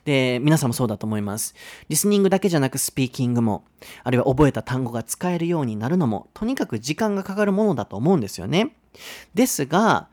[0.06, 1.56] で、皆さんもそうだと思います。
[1.90, 3.64] リスニングだけじゃなくスピーキングも、
[4.04, 8.76] あるいは覚えた単語が使えるようになるのも、とにかく時間がかかるものだと思うんですよね。
[9.34, 10.08] ですが、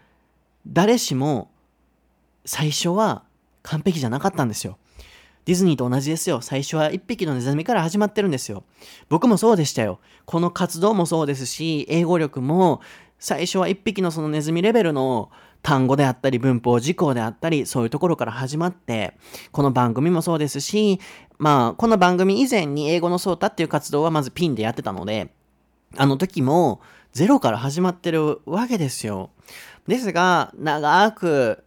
[0.66, 1.50] 誰しも
[2.44, 3.24] 最初は
[3.62, 4.78] 完璧じゃなかったんですよ。
[5.44, 6.40] ディズニーと同じですよ。
[6.40, 8.64] 最初は一匹のネズミから始まってるんですよ。
[9.08, 10.00] 僕もそうでしたよ。
[10.24, 12.80] この活動もそうですし、英語力も
[13.18, 15.30] 最初は一匹のそのネズミレベルの
[15.62, 19.14] 単語であったり文法事項であったりそういうところから始まって
[19.50, 21.00] この番組もそうですし
[21.38, 25.32] まあこの番組以前に英語のソータっていう活動はまずピンでやってたので
[25.96, 26.80] あの時も
[27.12, 29.30] ゼロから始まってるわけですよ。
[29.86, 31.64] ですが長く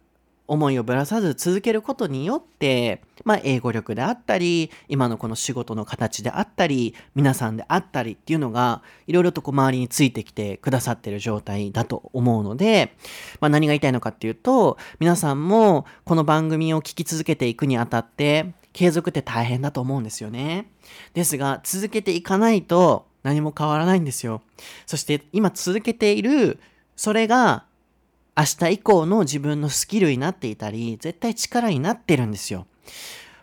[0.50, 12.96] 思いをぶらさず続けることによって、まあ、英語力であったり、今のこの仕事の形であったり、皆さんであったりっていうのが、いろいろとこう周りについてきてくださってる状態だと思うので、
[13.40, 20.66] まあ、何が言いたいのかっていうと、皆さんもこの番組を聞き続けていくにあたって、継続って大変だと思うんですよね。
[21.14, 24.42] ですが、続けていかないと何も変わらないんですよ。
[24.86, 26.58] そして今続けている、
[26.96, 27.69] それが
[28.40, 32.66] 明日以降の自分のスキルになっていたり、絶対力になってるんですよ。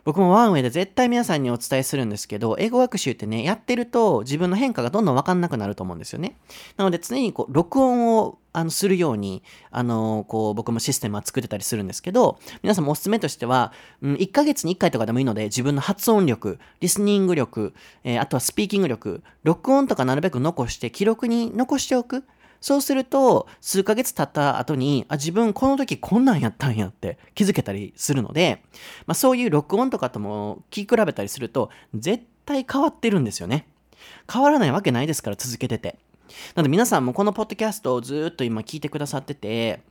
[0.05, 6.35] 僕もワンウェイで絶対皆さんにお伝えするんですけど、英語学習ってね、やってると自分の変化がどんどんわかんなくなると思うんですよね。
[6.77, 13.71] なので常にこう、録音をあのするように、あのこう、僕もシステムは作ってたりするんですけど、皆さんもおすすめとしては、
[14.01, 22.23] うん、1ヶ月に1回とかでもいいので、自分の発音力、リスニング力、えー、あとはスピーキング力、録音とかなるべく残して記録に残しておく。
[22.61, 28.63] そうすると、数ヶ月経った後に、あ、自分この時こんなんやったんやって気づけたりするので、
[29.05, 33.67] まあそういう録音とかとも聞き比べたりすると、絶対変わってるんですよね。
[34.31, 35.97] 変わらないわけないですから続けてて。
[36.55, 39.81] なので皆さんもこのポッドキャストをずっと今聞いてくださってて、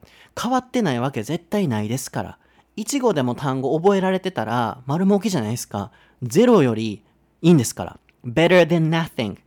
[0.41, 2.39] 変わってないわけ絶対ないですから。
[2.77, 5.91] 1語でも単語覚えられてたら丸儲けじゃないですか。
[6.23, 7.03] ゼロより
[7.43, 8.01] いいんですから。
[8.25, 9.39] better than nothing。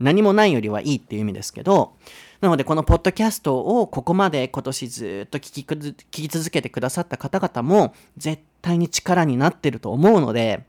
[0.00, 1.94] 何もないよりはいいっていう意味ですけど、
[2.42, 10.64] なので、このポッドキャストをここまで今年ずっと聞き聞き続けてくださった方々も、絶対に力になってると思うので、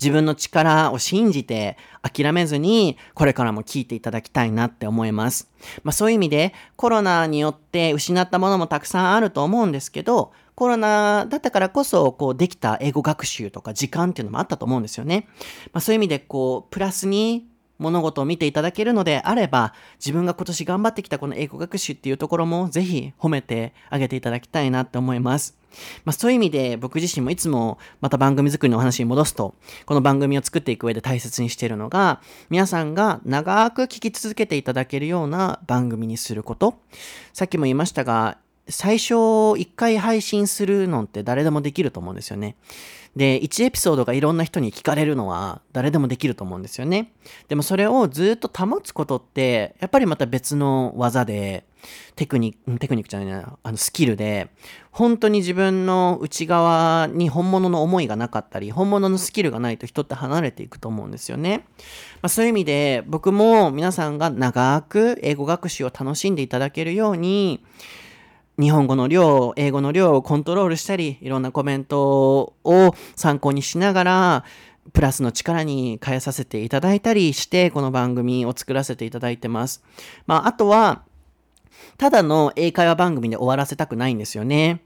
[0.00, 5.50] 自分の力を信じて諦めずにこれからも聞いていただきたいなって思います。
[5.82, 15.26] まあそういう意味でコロナによって失ったものもたくさんあると思うんですけど、コロナだったからこそこうできた英語学習とか時間っていうのもあったと思うんですよね。
[15.72, 17.49] まあそういう意味でこうプラスに
[17.80, 25.56] 物事を見ていただけるのであれば、自分が今年頑張ってきたこの英語学習っていうところもぜひ褒めてあげていただきたいなって思います。
[26.04, 29.54] まあ、そういう意味で僕自身もいつもまた番組作りのお話に戻すと、
[29.86, 32.20] この番組を作っていく上で大切にしているのが、
[32.50, 36.80] 皆さんが長く聞き続けていただけるような番組にすること。
[37.32, 42.56] さっきも言いましたが、最初1回配信するのって誰でもできると思うんですよね。
[43.16, 47.12] で、1エピソードがいろんな人に聞かれるのは誰でもできると思うんですよね。
[47.48, 51.64] でもそれをずっと保つことって、やっぱりまた別の技で、
[52.14, 54.48] テクニック、テクニックじゃないな、あのスキルで、
[54.92, 61.64] 本当に自分の内側に本物の思いがなかったり、本物のスキルがないと人って離れていくと思うんですよね。
[62.22, 67.64] まあ、そういう意味で、僕も皆さんが長く英語学習を楽しんでいただけるように、
[68.60, 74.44] 日本語の量、英語の量をコントロールしたり、いろんなコメントを参考にしながら、
[74.92, 79.82] プラスの力に変えさせていただいたりして、この番組を作らせていただいてます。
[80.26, 81.04] まあ、あとは、
[81.96, 84.82] ただの英会話番組で終わらせたくないんですよね。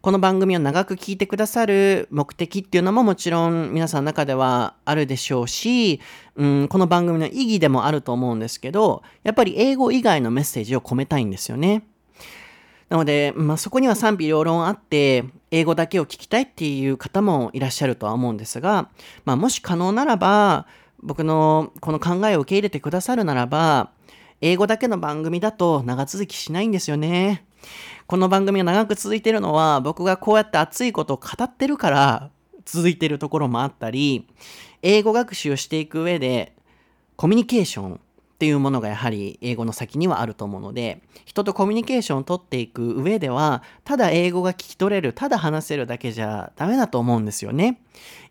[0.00, 5.98] この番組を長く聞いてくださる目的っていうのももちろん皆さんの中ではあるでしょうし、
[6.36, 11.84] うん、この番組の意義でもあると思うんですけど、やっぱり英語以外のメッセージを込めたいんですよね。
[12.88, 18.88] なので、まあ、そこには賛否両論あって、英語だけを聞きたいっていう方もいらっしゃるとは思うんですが、
[19.24, 20.66] まあ、もし可能ならば、
[21.02, 23.90] 僕のこの考えを受け入れてくださるならば、
[24.40, 27.46] 英語だけの番組だと長続きしないんですよね。
[28.06, 32.30] この番組が長く続いてるのは、僕がこうやって熱いことを語ってるから
[32.64, 34.28] 続いてるところもあったり、
[34.82, 36.54] 英語学習をしていく上で、
[37.16, 38.00] コミュニケーション、
[38.44, 47.80] っていうものがやはり英語の先にはあると思うので人とコミュニケーションをとっていく上ではただ英語が聞き取れるただ話せるだけじゃダメだと思うんですよね。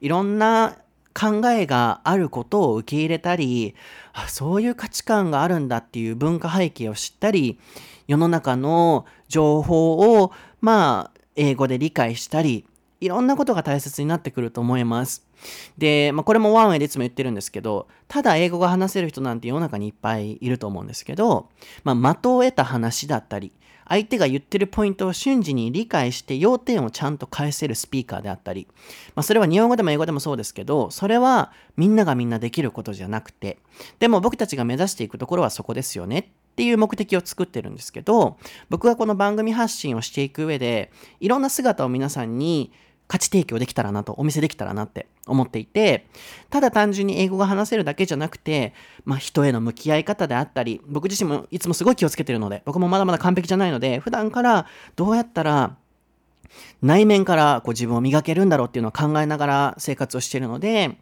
[0.02, 0.78] いろんな
[1.16, 3.74] 考えがあることを受け入れたり
[4.14, 7.60] あそういう価値観があるんだっていう文化背景を知ったり
[8.08, 12.68] 世の中の情報をまあ英語で理解したり
[13.02, 15.26] いろんなことが大切になってくると思います。
[15.78, 21.50] で、まあ、これもワンウェイでいつも言ってるんですけど、ただ英語が話せる人なんて世の中にいっぱいいると思うんですけど、
[21.84, 23.52] まあ、的を得た話だったり、
[23.86, 28.68] 相手が言ってるポイントを瞬時に理解して要点をちゃんと返せるスピーカーであったり、
[29.14, 33.58] まあ、それは日本語でも英語でもそうですけど、それはみんながみんなできることじゃなくて、
[34.00, 36.26] でも僕たちが目指していくところはそこですよねっ
[36.56, 38.38] ていう目的を作ってるんですけど、
[38.70, 42.72] 僕がこの番組発信をしていく上で、いろんな姿を皆さんに
[43.08, 46.08] 価値提供できたらなと、お見せできたらなって思っていて、
[46.50, 48.74] ただ単純に英語が話せるだけじゃなくて、
[49.06, 55.76] まあ人への向き合い方であったり、僕自身もいつもすごい気をつけてるので、僕もまだまだ完璧じゃないので、普段からどうやったら
[56.82, 60.98] 内面からこう自分を磨けるんだろうっていうのを考えながら生活をしているので、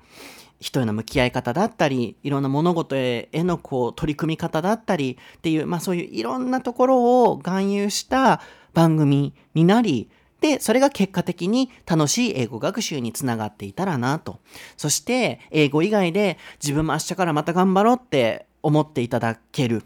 [0.59, 8.41] 人への向き合い方だったり、いろんな物事へのこう取り組み方だったりっていう、まあそういういろんなところを含有した
[8.73, 10.09] 番組になり、
[10.41, 14.39] で、それが結果的に楽しい英語学習につながっていたらなと。
[14.75, 19.83] そして、英語以外で自分も明日からまた頑張ろうって思っていただける。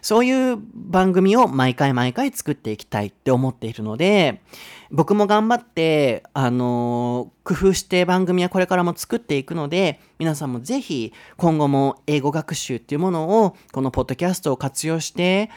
[0.00, 4.40] そういう番組を毎回毎回作っていきたいって思っているので、
[4.90, 15.50] 僕も頑張って、あの、工夫して番組はこれからも作っていくので、皆さんもぜひ今後も英語学習っていうものを、このポッドキャストを活用して、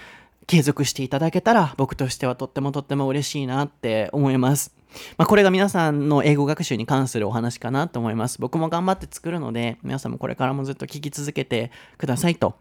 [0.47, 4.73] 継続していただけたら、僕としてはとってもとっても嬉しいなって思います。
[5.17, 8.39] まあ、これが皆さんの英語学習に関するお話かなと思います。
[8.39, 12.55] 僕も頑張って作るので、皆さんもこれからもずっと聞き続けてくださいと。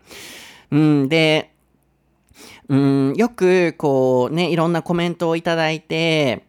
[0.71, 1.51] うん、で、
[2.69, 6.45] うん、よくこうね、いろんなコメントをいただいて、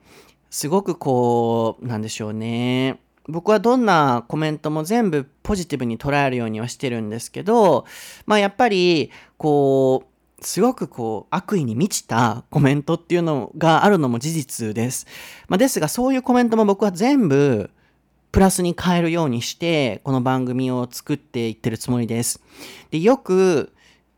[0.50, 3.00] すごくこう、なんでしょうね。
[3.28, 7.86] 僕はどんなコメントも全部ポジティブに捉えるようにはしてるんですけど、
[8.26, 10.11] まあやっぱり、こう、
[10.42, 15.06] すごくこう悪意に満ちたコメントっていうのがあるのも事実です。
[15.48, 17.70] まあ、ですがそういうコメントも僕は全部
[18.32, 22.42] プラスに変えるようにしてこの番組を作っていってるつもりです。
[22.90, 23.74] でよく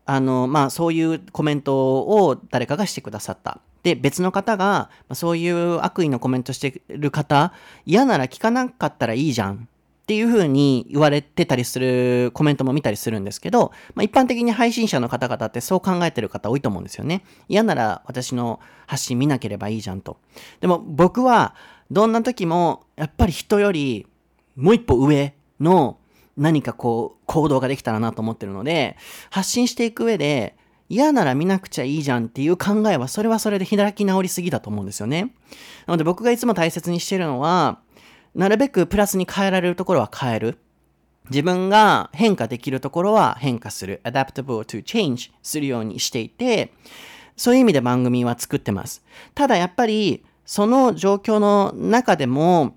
[0.06, 3.60] あの、まあ、そういうコメントを誰かがしてくださった。
[3.82, 7.52] で、別の方が、そういう悪意のコメントしてる方、
[7.84, 9.68] 嫌なら聞かなかったらいいじゃん。
[10.04, 17.24] っていう風に言われてたりするコメントも見たりするんですけど、まあ、一般的に配信者の方々ってそう考えてる方多いと思うんですよね。
[17.48, 20.18] 嫌なら私の発信見なければいいじゃんと。
[20.60, 21.54] でも僕は
[21.90, 24.06] どんな時もやっぱり人より
[24.56, 25.96] もう一歩上の
[26.36, 28.98] 何かこう行動ができたらなと思ってるので、
[29.30, 30.56] 発信していく上で、
[30.90, 35.32] 嫌なら見なくちゃいいじゃんっていう考えは、それはそれで開き直りすぎだと思うんですよね。
[35.86, 37.78] なので僕がいつも大切にしてるのは、
[38.34, 40.58] なるべくプラスに変えられるところは変える。
[41.30, 44.00] 自分が変化できるところは変化する。
[44.04, 46.72] adaptable to change するようにしていて、
[47.36, 49.04] そういう意味で番組は作ってます。
[49.34, 52.76] ただやっぱり、その状況の中でも、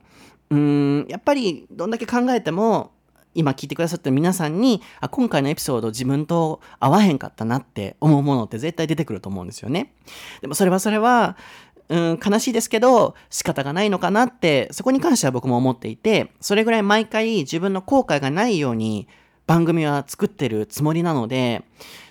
[0.50, 2.92] うん、やっぱりどんだけ考えても、
[3.38, 9.94] 今聞いてくださってる皆さんに、あ、今回のエピソード自分と合わへんかったなって思うものって絶対出てくると思うんですよね。
[10.42, 11.38] でもそれはそれは、
[11.90, 19.08] うん、悲しいですけど、仕方がないのかなって、そこに関しては僕も思っていて、それぐらい毎回自分の後悔がないように
[19.46, 21.64] 番組は作ってるつもりなので、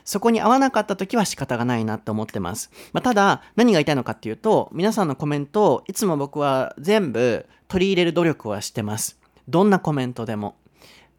[0.05, 2.71] そこに合わなかった時は仕方がないなって思ってます。
[2.93, 9.19] まあ、ただ、何が言いたいのかっていうと、皆さんのコメントをいつも僕は全部取り入れる努力はしてます。
[9.49, 10.57] どんなコメントでも。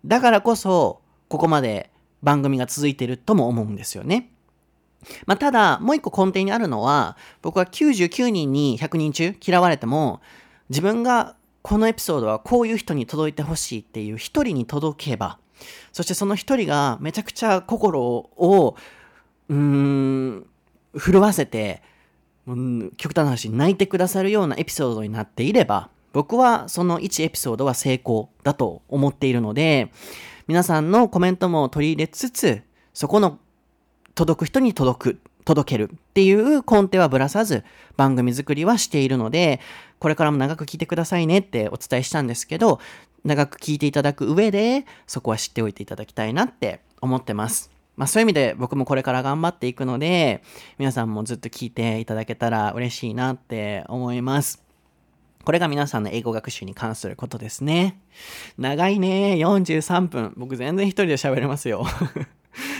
[0.05, 1.91] だからこそ、ここまで
[2.23, 4.31] 番組が続いてるとも思うんですよね。
[5.25, 10.21] まあ、ただ、もう一個根底にあるのは、僕は99人に100人中嫌われても、
[10.69, 15.39] 自分がこのエピソードはこういう人に届いてほしいっていう一人に届けば、
[15.91, 18.75] そしてその一人がめちゃくちゃ心を、
[19.49, 20.45] うーん、
[20.97, 21.81] 震わせて、
[22.47, 29.91] うん、極端な話、泣いてくださるようなエピソードになっていれば、僕はその1エピソードは成功だと思っているので、
[30.47, 32.61] 皆さんのコメントも取り入れつつ、
[32.93, 33.39] そこの
[34.17, 37.63] 届く人に届く、届けるっていう根底はぶらさず
[37.97, 39.59] 番組作りはしているので、
[39.99, 42.79] これからも長く聞いてくださいねってお伝えしたんですけど、
[43.23, 47.69] 長く聞いていただく上で、そこは知っておいていただきたいなって思ってます。
[47.95, 50.41] まあそういう意味で僕もこれから頑張っていくので、
[50.79, 54.63] 皆さんもずっと聞いていただけたら嬉しいなって思います。
[55.45, 58.01] これが皆さんの英語学習に関することですね。
[58.57, 59.35] 長いね。
[59.35, 60.33] 43分。
[60.37, 61.85] 僕全然一人で喋れますよ。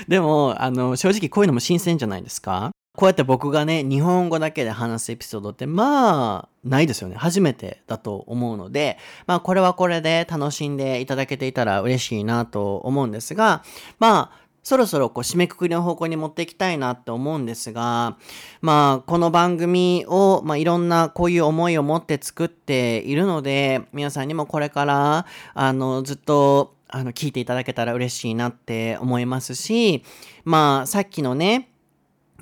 [0.08, 2.72] でも、あの、正直こういうのも新鮮じゃないですか？
[2.96, 7.16] こうやって僕がね、日本語だけで話すエピソードって、まあ、ないですよね。
[7.16, 8.98] 初めてだと思うので、
[9.28, 13.64] まあ、これはこれで楽しんでいただけていたら嬉しいなと思うんですが、
[14.00, 18.18] まあ、そろそろこう締めくくりの方向に持っていきたいなって思うんですが、
[18.62, 30.04] まあ、この番組を、まあ、いろんなこういう思いを持って作っているので、皆さんにもこれから、あの、ずっと、あの、聞いていただけたら嬉しいなって思いますし、
[30.46, 31.70] まあ、さっきのね、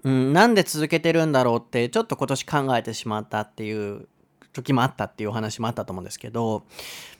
[0.03, 4.07] うん、なんで続けてるんだろうって、ちょっと今年考えてしまったっていう
[4.53, 6.63] 時もあったっていうお話もあったと思うんですけど、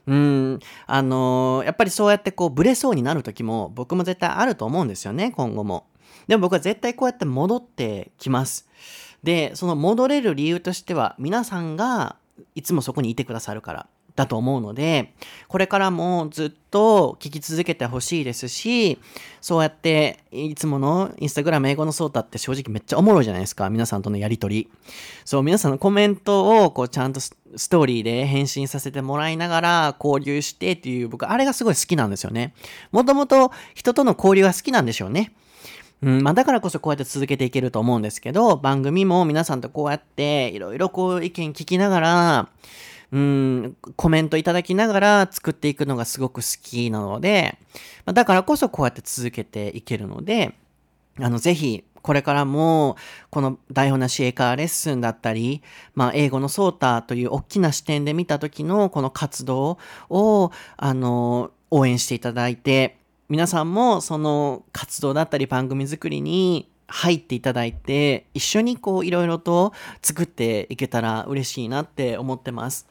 [0.07, 5.87] うん、あの、やっぱりそうやってこう、ブレそうになる時も僕も絶対あると思うんですよね、今後も。
[6.27, 8.67] でも僕は絶対こうやって戻ってきます。
[9.23, 12.17] で、その戻れる理由としては、皆さんが
[12.53, 13.87] いつもそこにいてくださるから。
[14.15, 15.13] だと思うので、
[15.47, 18.97] これからもずっと聞き続けてほしいですし、
[19.41, 23.69] そうやっていつものインスタグラム英語のソータって正直めっちゃおもろいじゃないですか。
[23.69, 24.69] 皆さんとのやりとり。
[25.25, 27.35] そう、皆さんのコメントをこうちゃんとス
[27.69, 32.53] トーリーで返信させてもらいながら交流してっていう、僕あれがすごい好きなんですよね。
[32.91, 35.33] もともと人との交流が好きなんでしょうね。
[36.01, 42.49] うん、まあだからこそこうやって続けていけると思うんですけど、番組も皆さんとこうやっていろいろこう意見聞きながら、
[43.11, 47.57] うん、コメントいただきながら作っていくのがすごく好きなので、
[48.05, 50.55] だからこそこうやって続けていけるので、
[51.19, 52.97] あの、ぜひ、これからも、
[53.31, 55.63] この台本なしエカーレッスンだったり、
[55.95, 59.79] まあ、英語のソーターという大きな視点で見た時のこの活動
[60.09, 62.97] を、あの、応援していただいて、
[63.27, 72.87] 皆さんもその活動だったり番組作りに入っていただいて、一緒にこういろいろと作っていけたら嬉しいなって思ってます。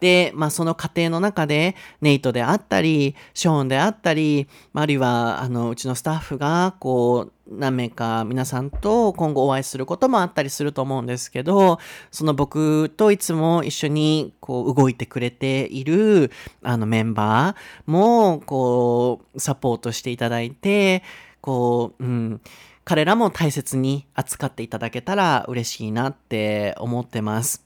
[0.00, 11.78] で、まあその過程の中で、ネイトであったり、ショーンであったり、あるいはあのうちのスタッフがこう何名か皆さんと今後お会いすることもあったりすると思うんですけど、
[12.10, 16.32] その僕といつも一緒にこう動いてくれている
[16.64, 21.04] あのメンバーもこうサポートしていただいて、
[21.40, 22.40] こう、うん、
[22.84, 27.64] 彼らも大切に扱っていただけたら嬉しいなって思ってます。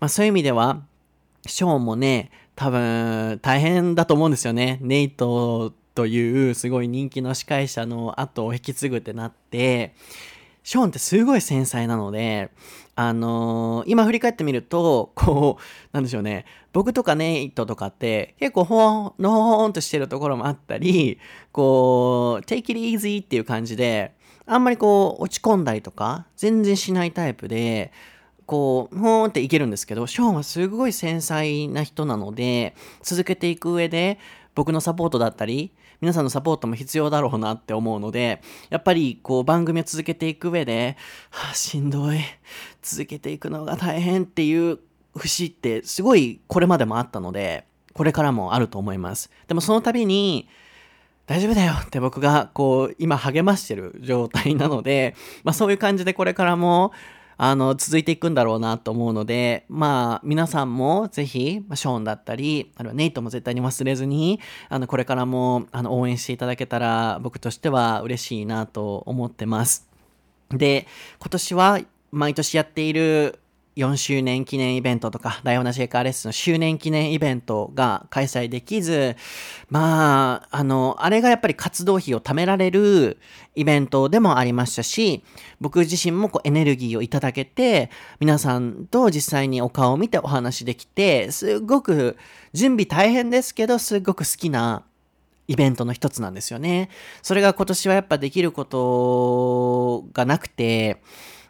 [0.00, 0.82] まあそういう意味では、
[1.46, 4.78] ショーンもね、多分大変だと思うんですよね。
[4.82, 9.94] ネイトというすごい人気の司会者の後を引き継ぐってなって、
[10.64, 12.50] ショーンってすごい繊細なので、
[12.94, 15.62] あのー、今振り返ってみると、こう、
[15.92, 16.44] なんでしょうね。
[16.72, 21.18] 僕とかネイトとかって結構ほんのほほんとしてるところもあったり、
[21.52, 24.12] こう、take it easy っていう感じで、
[24.48, 27.92] あんまりこう、落ち込んだりとか、全然しないタイプで、
[28.46, 34.18] こう、ほーんっていけるんですけど、ショーンはすごい繊細な人なので、続けていく上で、
[34.54, 38.40] 僕のサポートだったり、皆さんのサポートも必要だろうなって思うので、
[38.70, 40.96] やっぱりこう番組を続けていく上で、
[41.30, 42.18] はあ、しんどい。
[42.80, 44.78] 続けていくのが大変っていう
[45.14, 49.30] 節ってすごいこれまでもあったので、これからもあると思います。
[49.48, 50.48] でもその度に、
[51.28, 55.14] 大丈夫だよって僕がこう今励ましてる状態なので、
[55.44, 56.90] まあそういう感じでこれからも
[57.36, 69.86] あの続いていくんだろうなと思うので、まあ皆さんもぜひ、ま、ショーンだったり、あるいはネイトも絶対に忘れずに、あのこれからもあの応援していただけたら僕としては嬉しいなと思ってます。
[70.48, 70.86] で、
[71.20, 73.38] 今年は毎年やっている
[73.78, 79.14] 4周年記念イベントとか、ダイオナシェイカーレッスンの周年記念イベントが開催できず、
[79.70, 83.18] まあ、あの、あれがやっぱり活動費を貯められる
[83.54, 85.22] イベントでもありましたし、
[85.60, 92.16] 僕自身もこうエネルギーをいただけて、皆さんと実際にお顔を見てお話できて、すごく
[92.52, 94.82] 準備大変ですけど、すごく好きな
[95.46, 96.90] イベントの一つなんですよね。
[97.22, 101.00] それが今年はやっぱできることがなくて、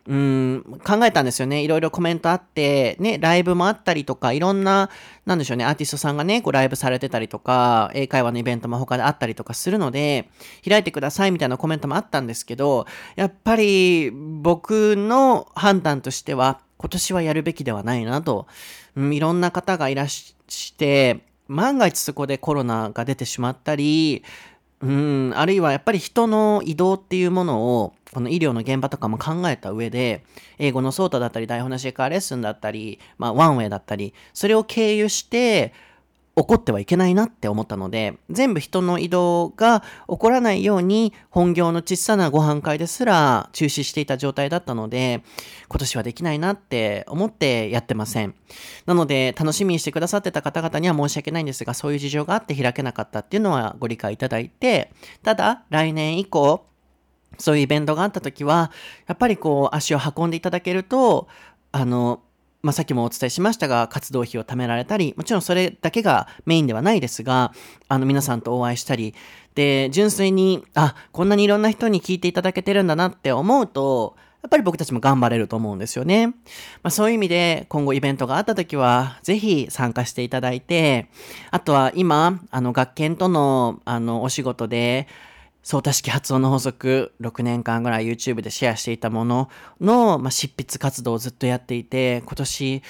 [0.09, 1.63] うん、考えたんですよね。
[1.63, 4.89] いろいろコメントあって、ね、ライブもあったりとか、いろんな、
[5.27, 10.31] なんでしょうね、アーティストさんがね、こうライブされてたりとか、英会話のイベントも他であったりとかするので、
[10.67, 12.87] 開いてくださいみたいなコメントもあったんですけど、
[13.17, 18.47] やっぱり僕の判断としては、今年はやるべきではないなと、
[18.97, 20.35] うん、いろんな方がいらし
[20.79, 24.25] て、万が一そこでコロナが出てしまったり、
[24.81, 30.25] うん、あるいはやっぱり人の移動っていうものを、この医療の現場とかも考えた上で、
[30.59, 35.73] 英語のソータだったり、台本のシェイカーレッスンだったり、まあ、ワンウェイだったり、それを経由して、
[36.39, 45.23] 起こってはいけないなって思ったので、全部人の移動が起こらないように、本業の小さなご飯会ですら中止していた状態だったので、
[45.69, 48.35] 今年はできないなって思ってやってません。
[48.87, 54.93] なので、楽しみにしてくださってた方々には申し訳ないんですが、そういう事情があって開けなかったっていうのはご理解いただいて、
[55.25, 56.67] ただ、来年以降、
[57.39, 58.71] そういうイベントがあった時は、
[59.07, 61.29] やっぱりこう足を運んでいただけると、
[61.73, 62.23] あの、
[62.61, 67.53] まあ、さっきもお伝えしましたが、活動費を貯められたり、もちろんそれだけがメインではないですが、
[67.89, 69.15] あの、皆さんとお会いしたり、
[69.55, 76.29] で、純粋に、あ、こんなにいろんな人に聞いていただけてるんだなって思うと、やっぱり僕たちも頑張れると思うんですよね。
[76.29, 76.35] ま
[76.85, 81.11] あ、そういう意味で、今後イベントがあった時は、ぜひ参加していただいて、
[81.51, 85.07] あとは今、あの、学研との、あの、お仕事で、
[85.63, 89.51] 相対式発音の法則、6年間ぐらい YouTube でシェアしていたもの
[89.81, 92.83] の、まあ、執筆活動をずっとやっていて、今年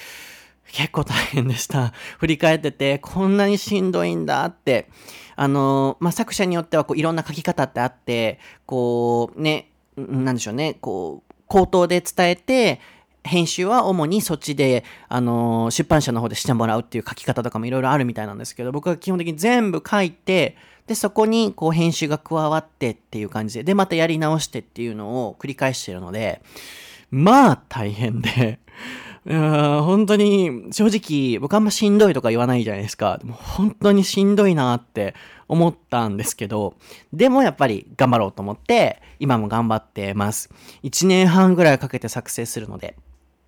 [0.71, 1.93] 結構大変でした。
[2.19, 4.87] 振り返ってて、こんなにしんどいんだって。
[5.35, 12.79] あの、まあ、作者によってはこういろんな書き方ってあって、こうね、なんでしょうね、こう、口頭で伝えて、
[13.23, 20.55] 編集は主にそっちで、あの出版社の方でしてもらうっていう書き方とかもいろいろあるみたいなんですけど、僕は基本的に全部書いて、
[20.89, 26.41] で、そこにこう編集が加わってっていう感じで、で、またやり直してっていうのを繰り返してるので、
[27.11, 28.57] まあ大変で、
[29.29, 33.19] 本当に正直僕あんましんどいとか言わないじゃないですか。
[33.19, 35.13] でも本当にしんどいなって
[35.47, 36.73] 思ったんですけど、
[37.13, 40.49] でもやっぱり頑張ろうと思って、今も頑張ってます。
[40.81, 42.95] 1年半ぐらいかけて作成するので、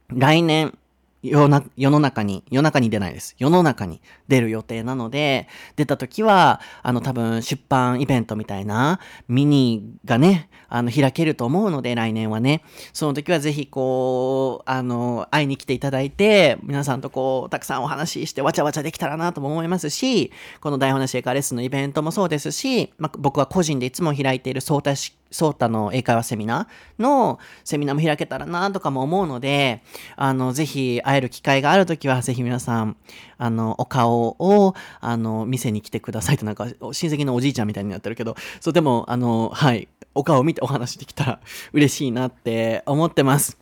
[0.09, 0.77] 来年
[1.23, 3.35] 世な世の中に、世の中に出ないです。
[3.37, 12.63] 世の中に出る予定なので、出た時は、あの多分出版イベントみたいなミニがね、あの開けると思うので、来年はね。
[12.93, 29.83] その時はぜひこう、あの、会いに来ていただいて、皆さんとこう、たくさんお話ししてわちゃわちゃできたらなとも思いますし、この台本なしエカレッスンのイベントもそうですし、まあ、僕は個人でいつも開いている相対式ソータの英会話セミナーのセミナーも開けたらなとかも思うので、
[30.15, 32.97] あの、ぜひ会える機会があるときは、ぜひ皆さん、
[33.37, 41.39] あの、お顔を、あの、店に来てくださいとなんか、親戚のおじいちゃんみたいになってるけど、そう、でも、あの、はい、お顔を見てお話できたら
[41.73, 43.57] 嬉しいなって思ってます。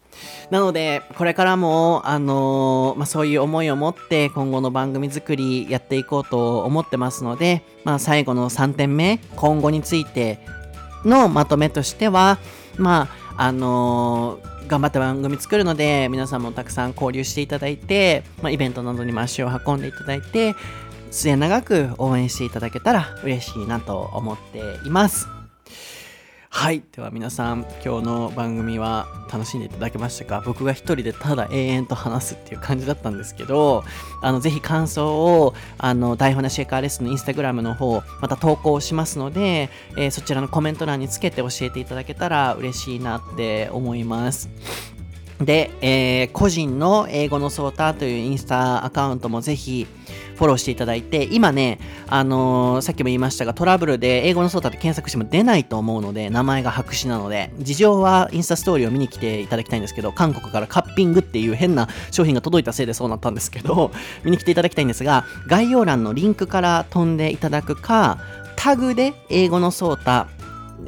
[0.50, 10.40] なので、これからも、あの、まあ、そういう思いを持って今後の番組作りやっていこうと思ってますので、まあ、最後の3点目、今後について
[11.06, 12.40] のまとめとしては、
[12.78, 20.56] まあ、あのー、頑張って番組作るので、皆さんもたくさん交流していただいて、まあ、イベントなどにも足を運んでいただいて、
[21.12, 25.39] 末永く応援していただけたら嬉しいなと思っています。
[26.52, 26.84] はい。
[26.92, 30.42] では皆さん、今日の番組は楽しんでいただけましたか？
[30.46, 33.84] 僕が一人でただ永遠と話すっていう感じだったんですけど、
[34.22, 44.50] あの、ぜひ感想を、あの、台本なシェイカーレスのインスタグラムの方、また投稿しますので、えー、そちらのコメント欄につけて教えていただけたら嬉しいなって思います。
[45.40, 49.88] で、えー、個人の英語のソーターというインスタアカウントもぜひ、
[50.40, 63.92] フォローしていただいて、今ね、あのー、さっきも言いましたが、トラブルで英語のソータって検索しても出ないと思うので、名前が白紙なので、事情はインスタストーリーを見に来ていただきたいんですけど、韓国からカッピングっていう変な商品が届いたせいでそうなったんですけど、
[64.24, 68.20] 見に来ていただきたいんですが、概要欄のリンクから飛んでいただくか、
[68.56, 70.28] タグで英語のソータ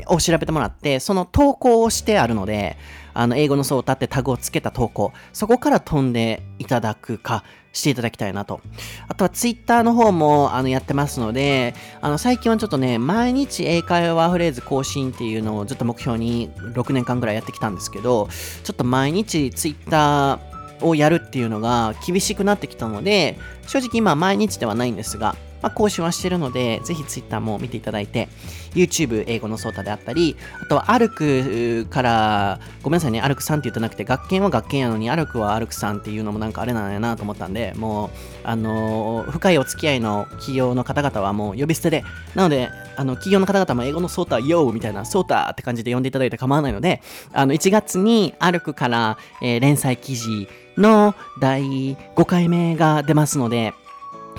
[0.08, 2.78] を調べてもらって、その投稿をしてあるので、
[3.14, 7.44] あの、英語のソータってタグをつけた投稿、そこから飛んでいただくか、
[7.74, 8.62] していただきたいなと。
[9.08, 18.28] あとはツイッターの方もあのやってますので、あの最近はちょっとね、毎日英会話フレーズ更新っていうのをずっと目標に6年間ぐらいやってきたんですけど、
[18.64, 23.38] ちょっと毎日ツイッターをやるっていうのが厳しくなってきたので、
[23.68, 28.30] 正直今毎日ではないんですが、まあ、更新はしてるので、ぜひ Twitter も見ていただいて、
[28.74, 38.10] YouTube 英語のソータであったり、あとはアルクから、ごめんなさいね、アルクさんって言ってなくて、学研は学研やのに、アルクはアルクさんっていうのもなんかあれなんやなと思ったんで、もう、
[38.44, 42.04] あのー、深いお付き合いの企業の方々はもう呼び捨てで、
[42.36, 47.02] なので、あの、企業の方々も英語のソータ、ヨーみたいな、ソータって感じで呼んでいただいて構わないので、
[47.34, 50.48] あの、1月にアルクから、えー、連載記事
[50.78, 53.74] の第5回目が出ますので、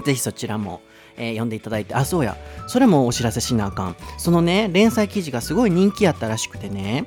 [0.05, 0.81] ぜひそちらも
[1.17, 2.37] えー、読んでいただいて、あ、そうや、
[2.67, 3.97] それもお知らせしなあかん。
[4.19, 7.07] そのね、連載記事がすごい人気やったらしくてね、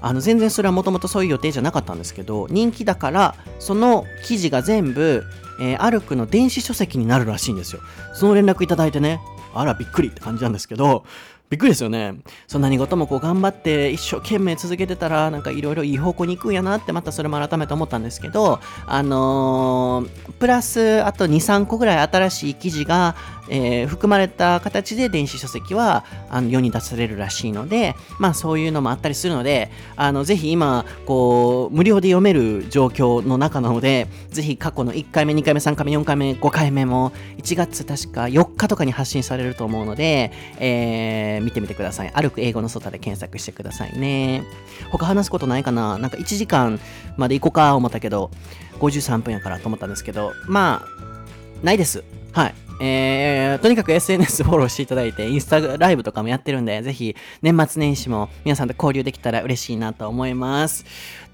[0.00, 5.24] あの全然それはもともとそういう予定じゃなかったんですけど、人気だから、その記事が全部、
[5.60, 7.80] えー、アルクの電子書籍になるらしいんですよ。
[8.12, 9.20] その連絡いただいてね、
[9.54, 11.04] あらびっくりって感じなんですけど、
[11.52, 12.14] びっくりですよね。
[12.48, 23.16] そんな何事もこう頑張って一生懸命続けてたら、なんかいろいろいい方向に行くんやなって、またそれも改めて思ったんですけど、あのー、プラスあと2、3個ぐらい新しい記事が、
[23.48, 42.12] えー、含まれた形で電子書籍はあの世に出されるらしいので、まあそういうのもあったりするので、あのぜひ今、こう、無料で読める状況の中なので、ぜひ過去の1回目、2回目、3回目、4回目、5回目も1月確か4日とかに発信されると思うので、えー、見てみてください。
[42.14, 44.44] 歩く英語の外で検索してくださいね。
[44.90, 45.98] 他話すことないかな？
[45.98, 46.78] なんか1時間
[47.16, 48.30] まで行こうか思ったけど、
[48.78, 52.04] 53分やからと思ったんですけど、まあ、ないです。
[52.32, 52.54] はい。
[52.80, 60.84] えー、とにかく SNS フォローしていただいて、インスタライブとかもやってるんで、ぜひ年末年始も皆さんと交流できたら嬉しいなと思います。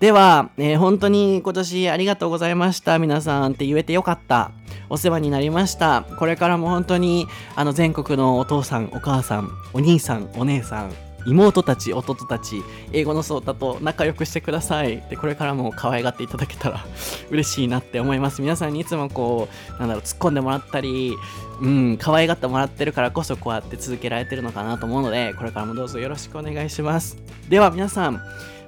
[0.01, 2.99] では、えー、本当に今年ありがとうございました。
[2.99, 4.53] 皆さんって言えてよかった。
[4.91, 6.05] お世話になりました。
[6.19, 7.27] これからも本当に、
[7.57, 10.93] あの、全国のお父さん、お母さん、お兄さん、お姉さん、
[11.29, 12.63] 妹たち、弟たち、
[12.93, 15.03] 英語のソータと仲良くしてください。
[15.11, 16.85] で、これからも可愛がっていただけたら
[17.31, 18.41] 嬉しいなって思います。
[18.41, 21.15] 皆さんにいつもこう、なんだろう、突っ込んでもらったり、
[21.61, 27.19] うん、可愛がってもらってるからこそこうやって続けられてるのかなと思うので、これからもどうぞよろしくお願いします。
[27.49, 28.21] では皆さん、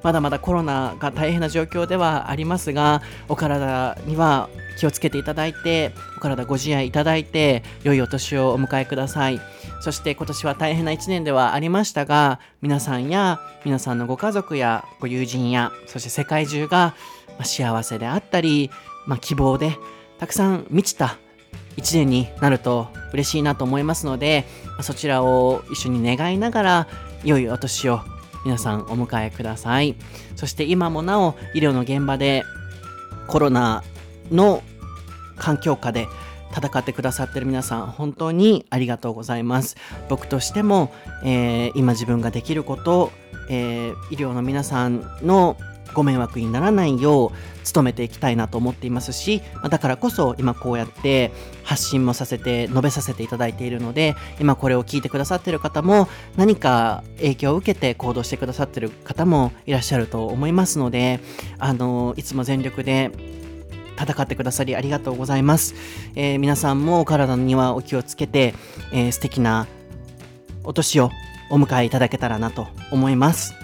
[0.03, 4.49] まだまだコロナが大変な状況ではありますがお体には
[4.79, 9.41] 気をつけていただいてお体ご自愛いただいて良いお年をお迎えください
[9.81, 16.95] そして今年は大変な1年ではありましたが皆さんや皆さんのご家族やご友人やそして世界中が
[17.43, 18.71] 幸せであったり、
[19.07, 19.77] まあ、希望で
[20.19, 21.17] たくさん満ちた
[21.77, 24.45] 1年になると嬉しいなと思いますので
[24.83, 26.89] そちらを一緒に願いながら
[27.25, 28.01] 良いお年を
[28.45, 29.97] 皆さんお迎えください。
[30.37, 32.45] そして今もなお医療の現場で
[33.27, 33.85] コロナ
[34.31, 34.63] の
[35.37, 36.09] 環境下で
[36.55, 39.77] 戦ってくださってる皆さん本当にありがとうございます。
[40.09, 40.93] 僕としても、
[41.25, 43.13] えー、今自分ができること、
[43.49, 45.57] えー、医療の皆さんの
[45.95, 51.33] ご迷惑にならないよう努めていきたいなと思っていますしだからこそ今こうやって
[51.63, 61.21] 発信もさせて述べさせていただいているので今これを聞いてくださってる方も何か影響を受けて行動してくださってる方もいらっしゃると思いますので
[61.59, 63.11] あのいつも全力で
[64.03, 65.75] 戦ってくださりありがとうございます、
[66.15, 68.55] えー、皆さんもお体にはお気をつけて、
[68.93, 69.67] えー、素敵な
[70.65, 71.11] お年を
[71.51, 73.55] お迎えいただけたらなと思います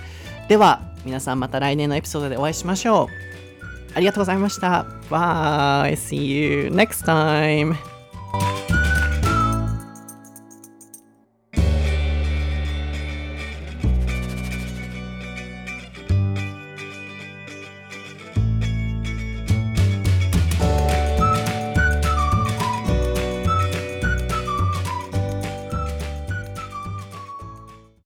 [0.49, 3.27] では皆さんまた来年のエピソードでお会いしましょう
[3.97, 4.85] ありがとうございました。
[5.09, 5.93] Bye.
[5.93, 7.96] See you next time.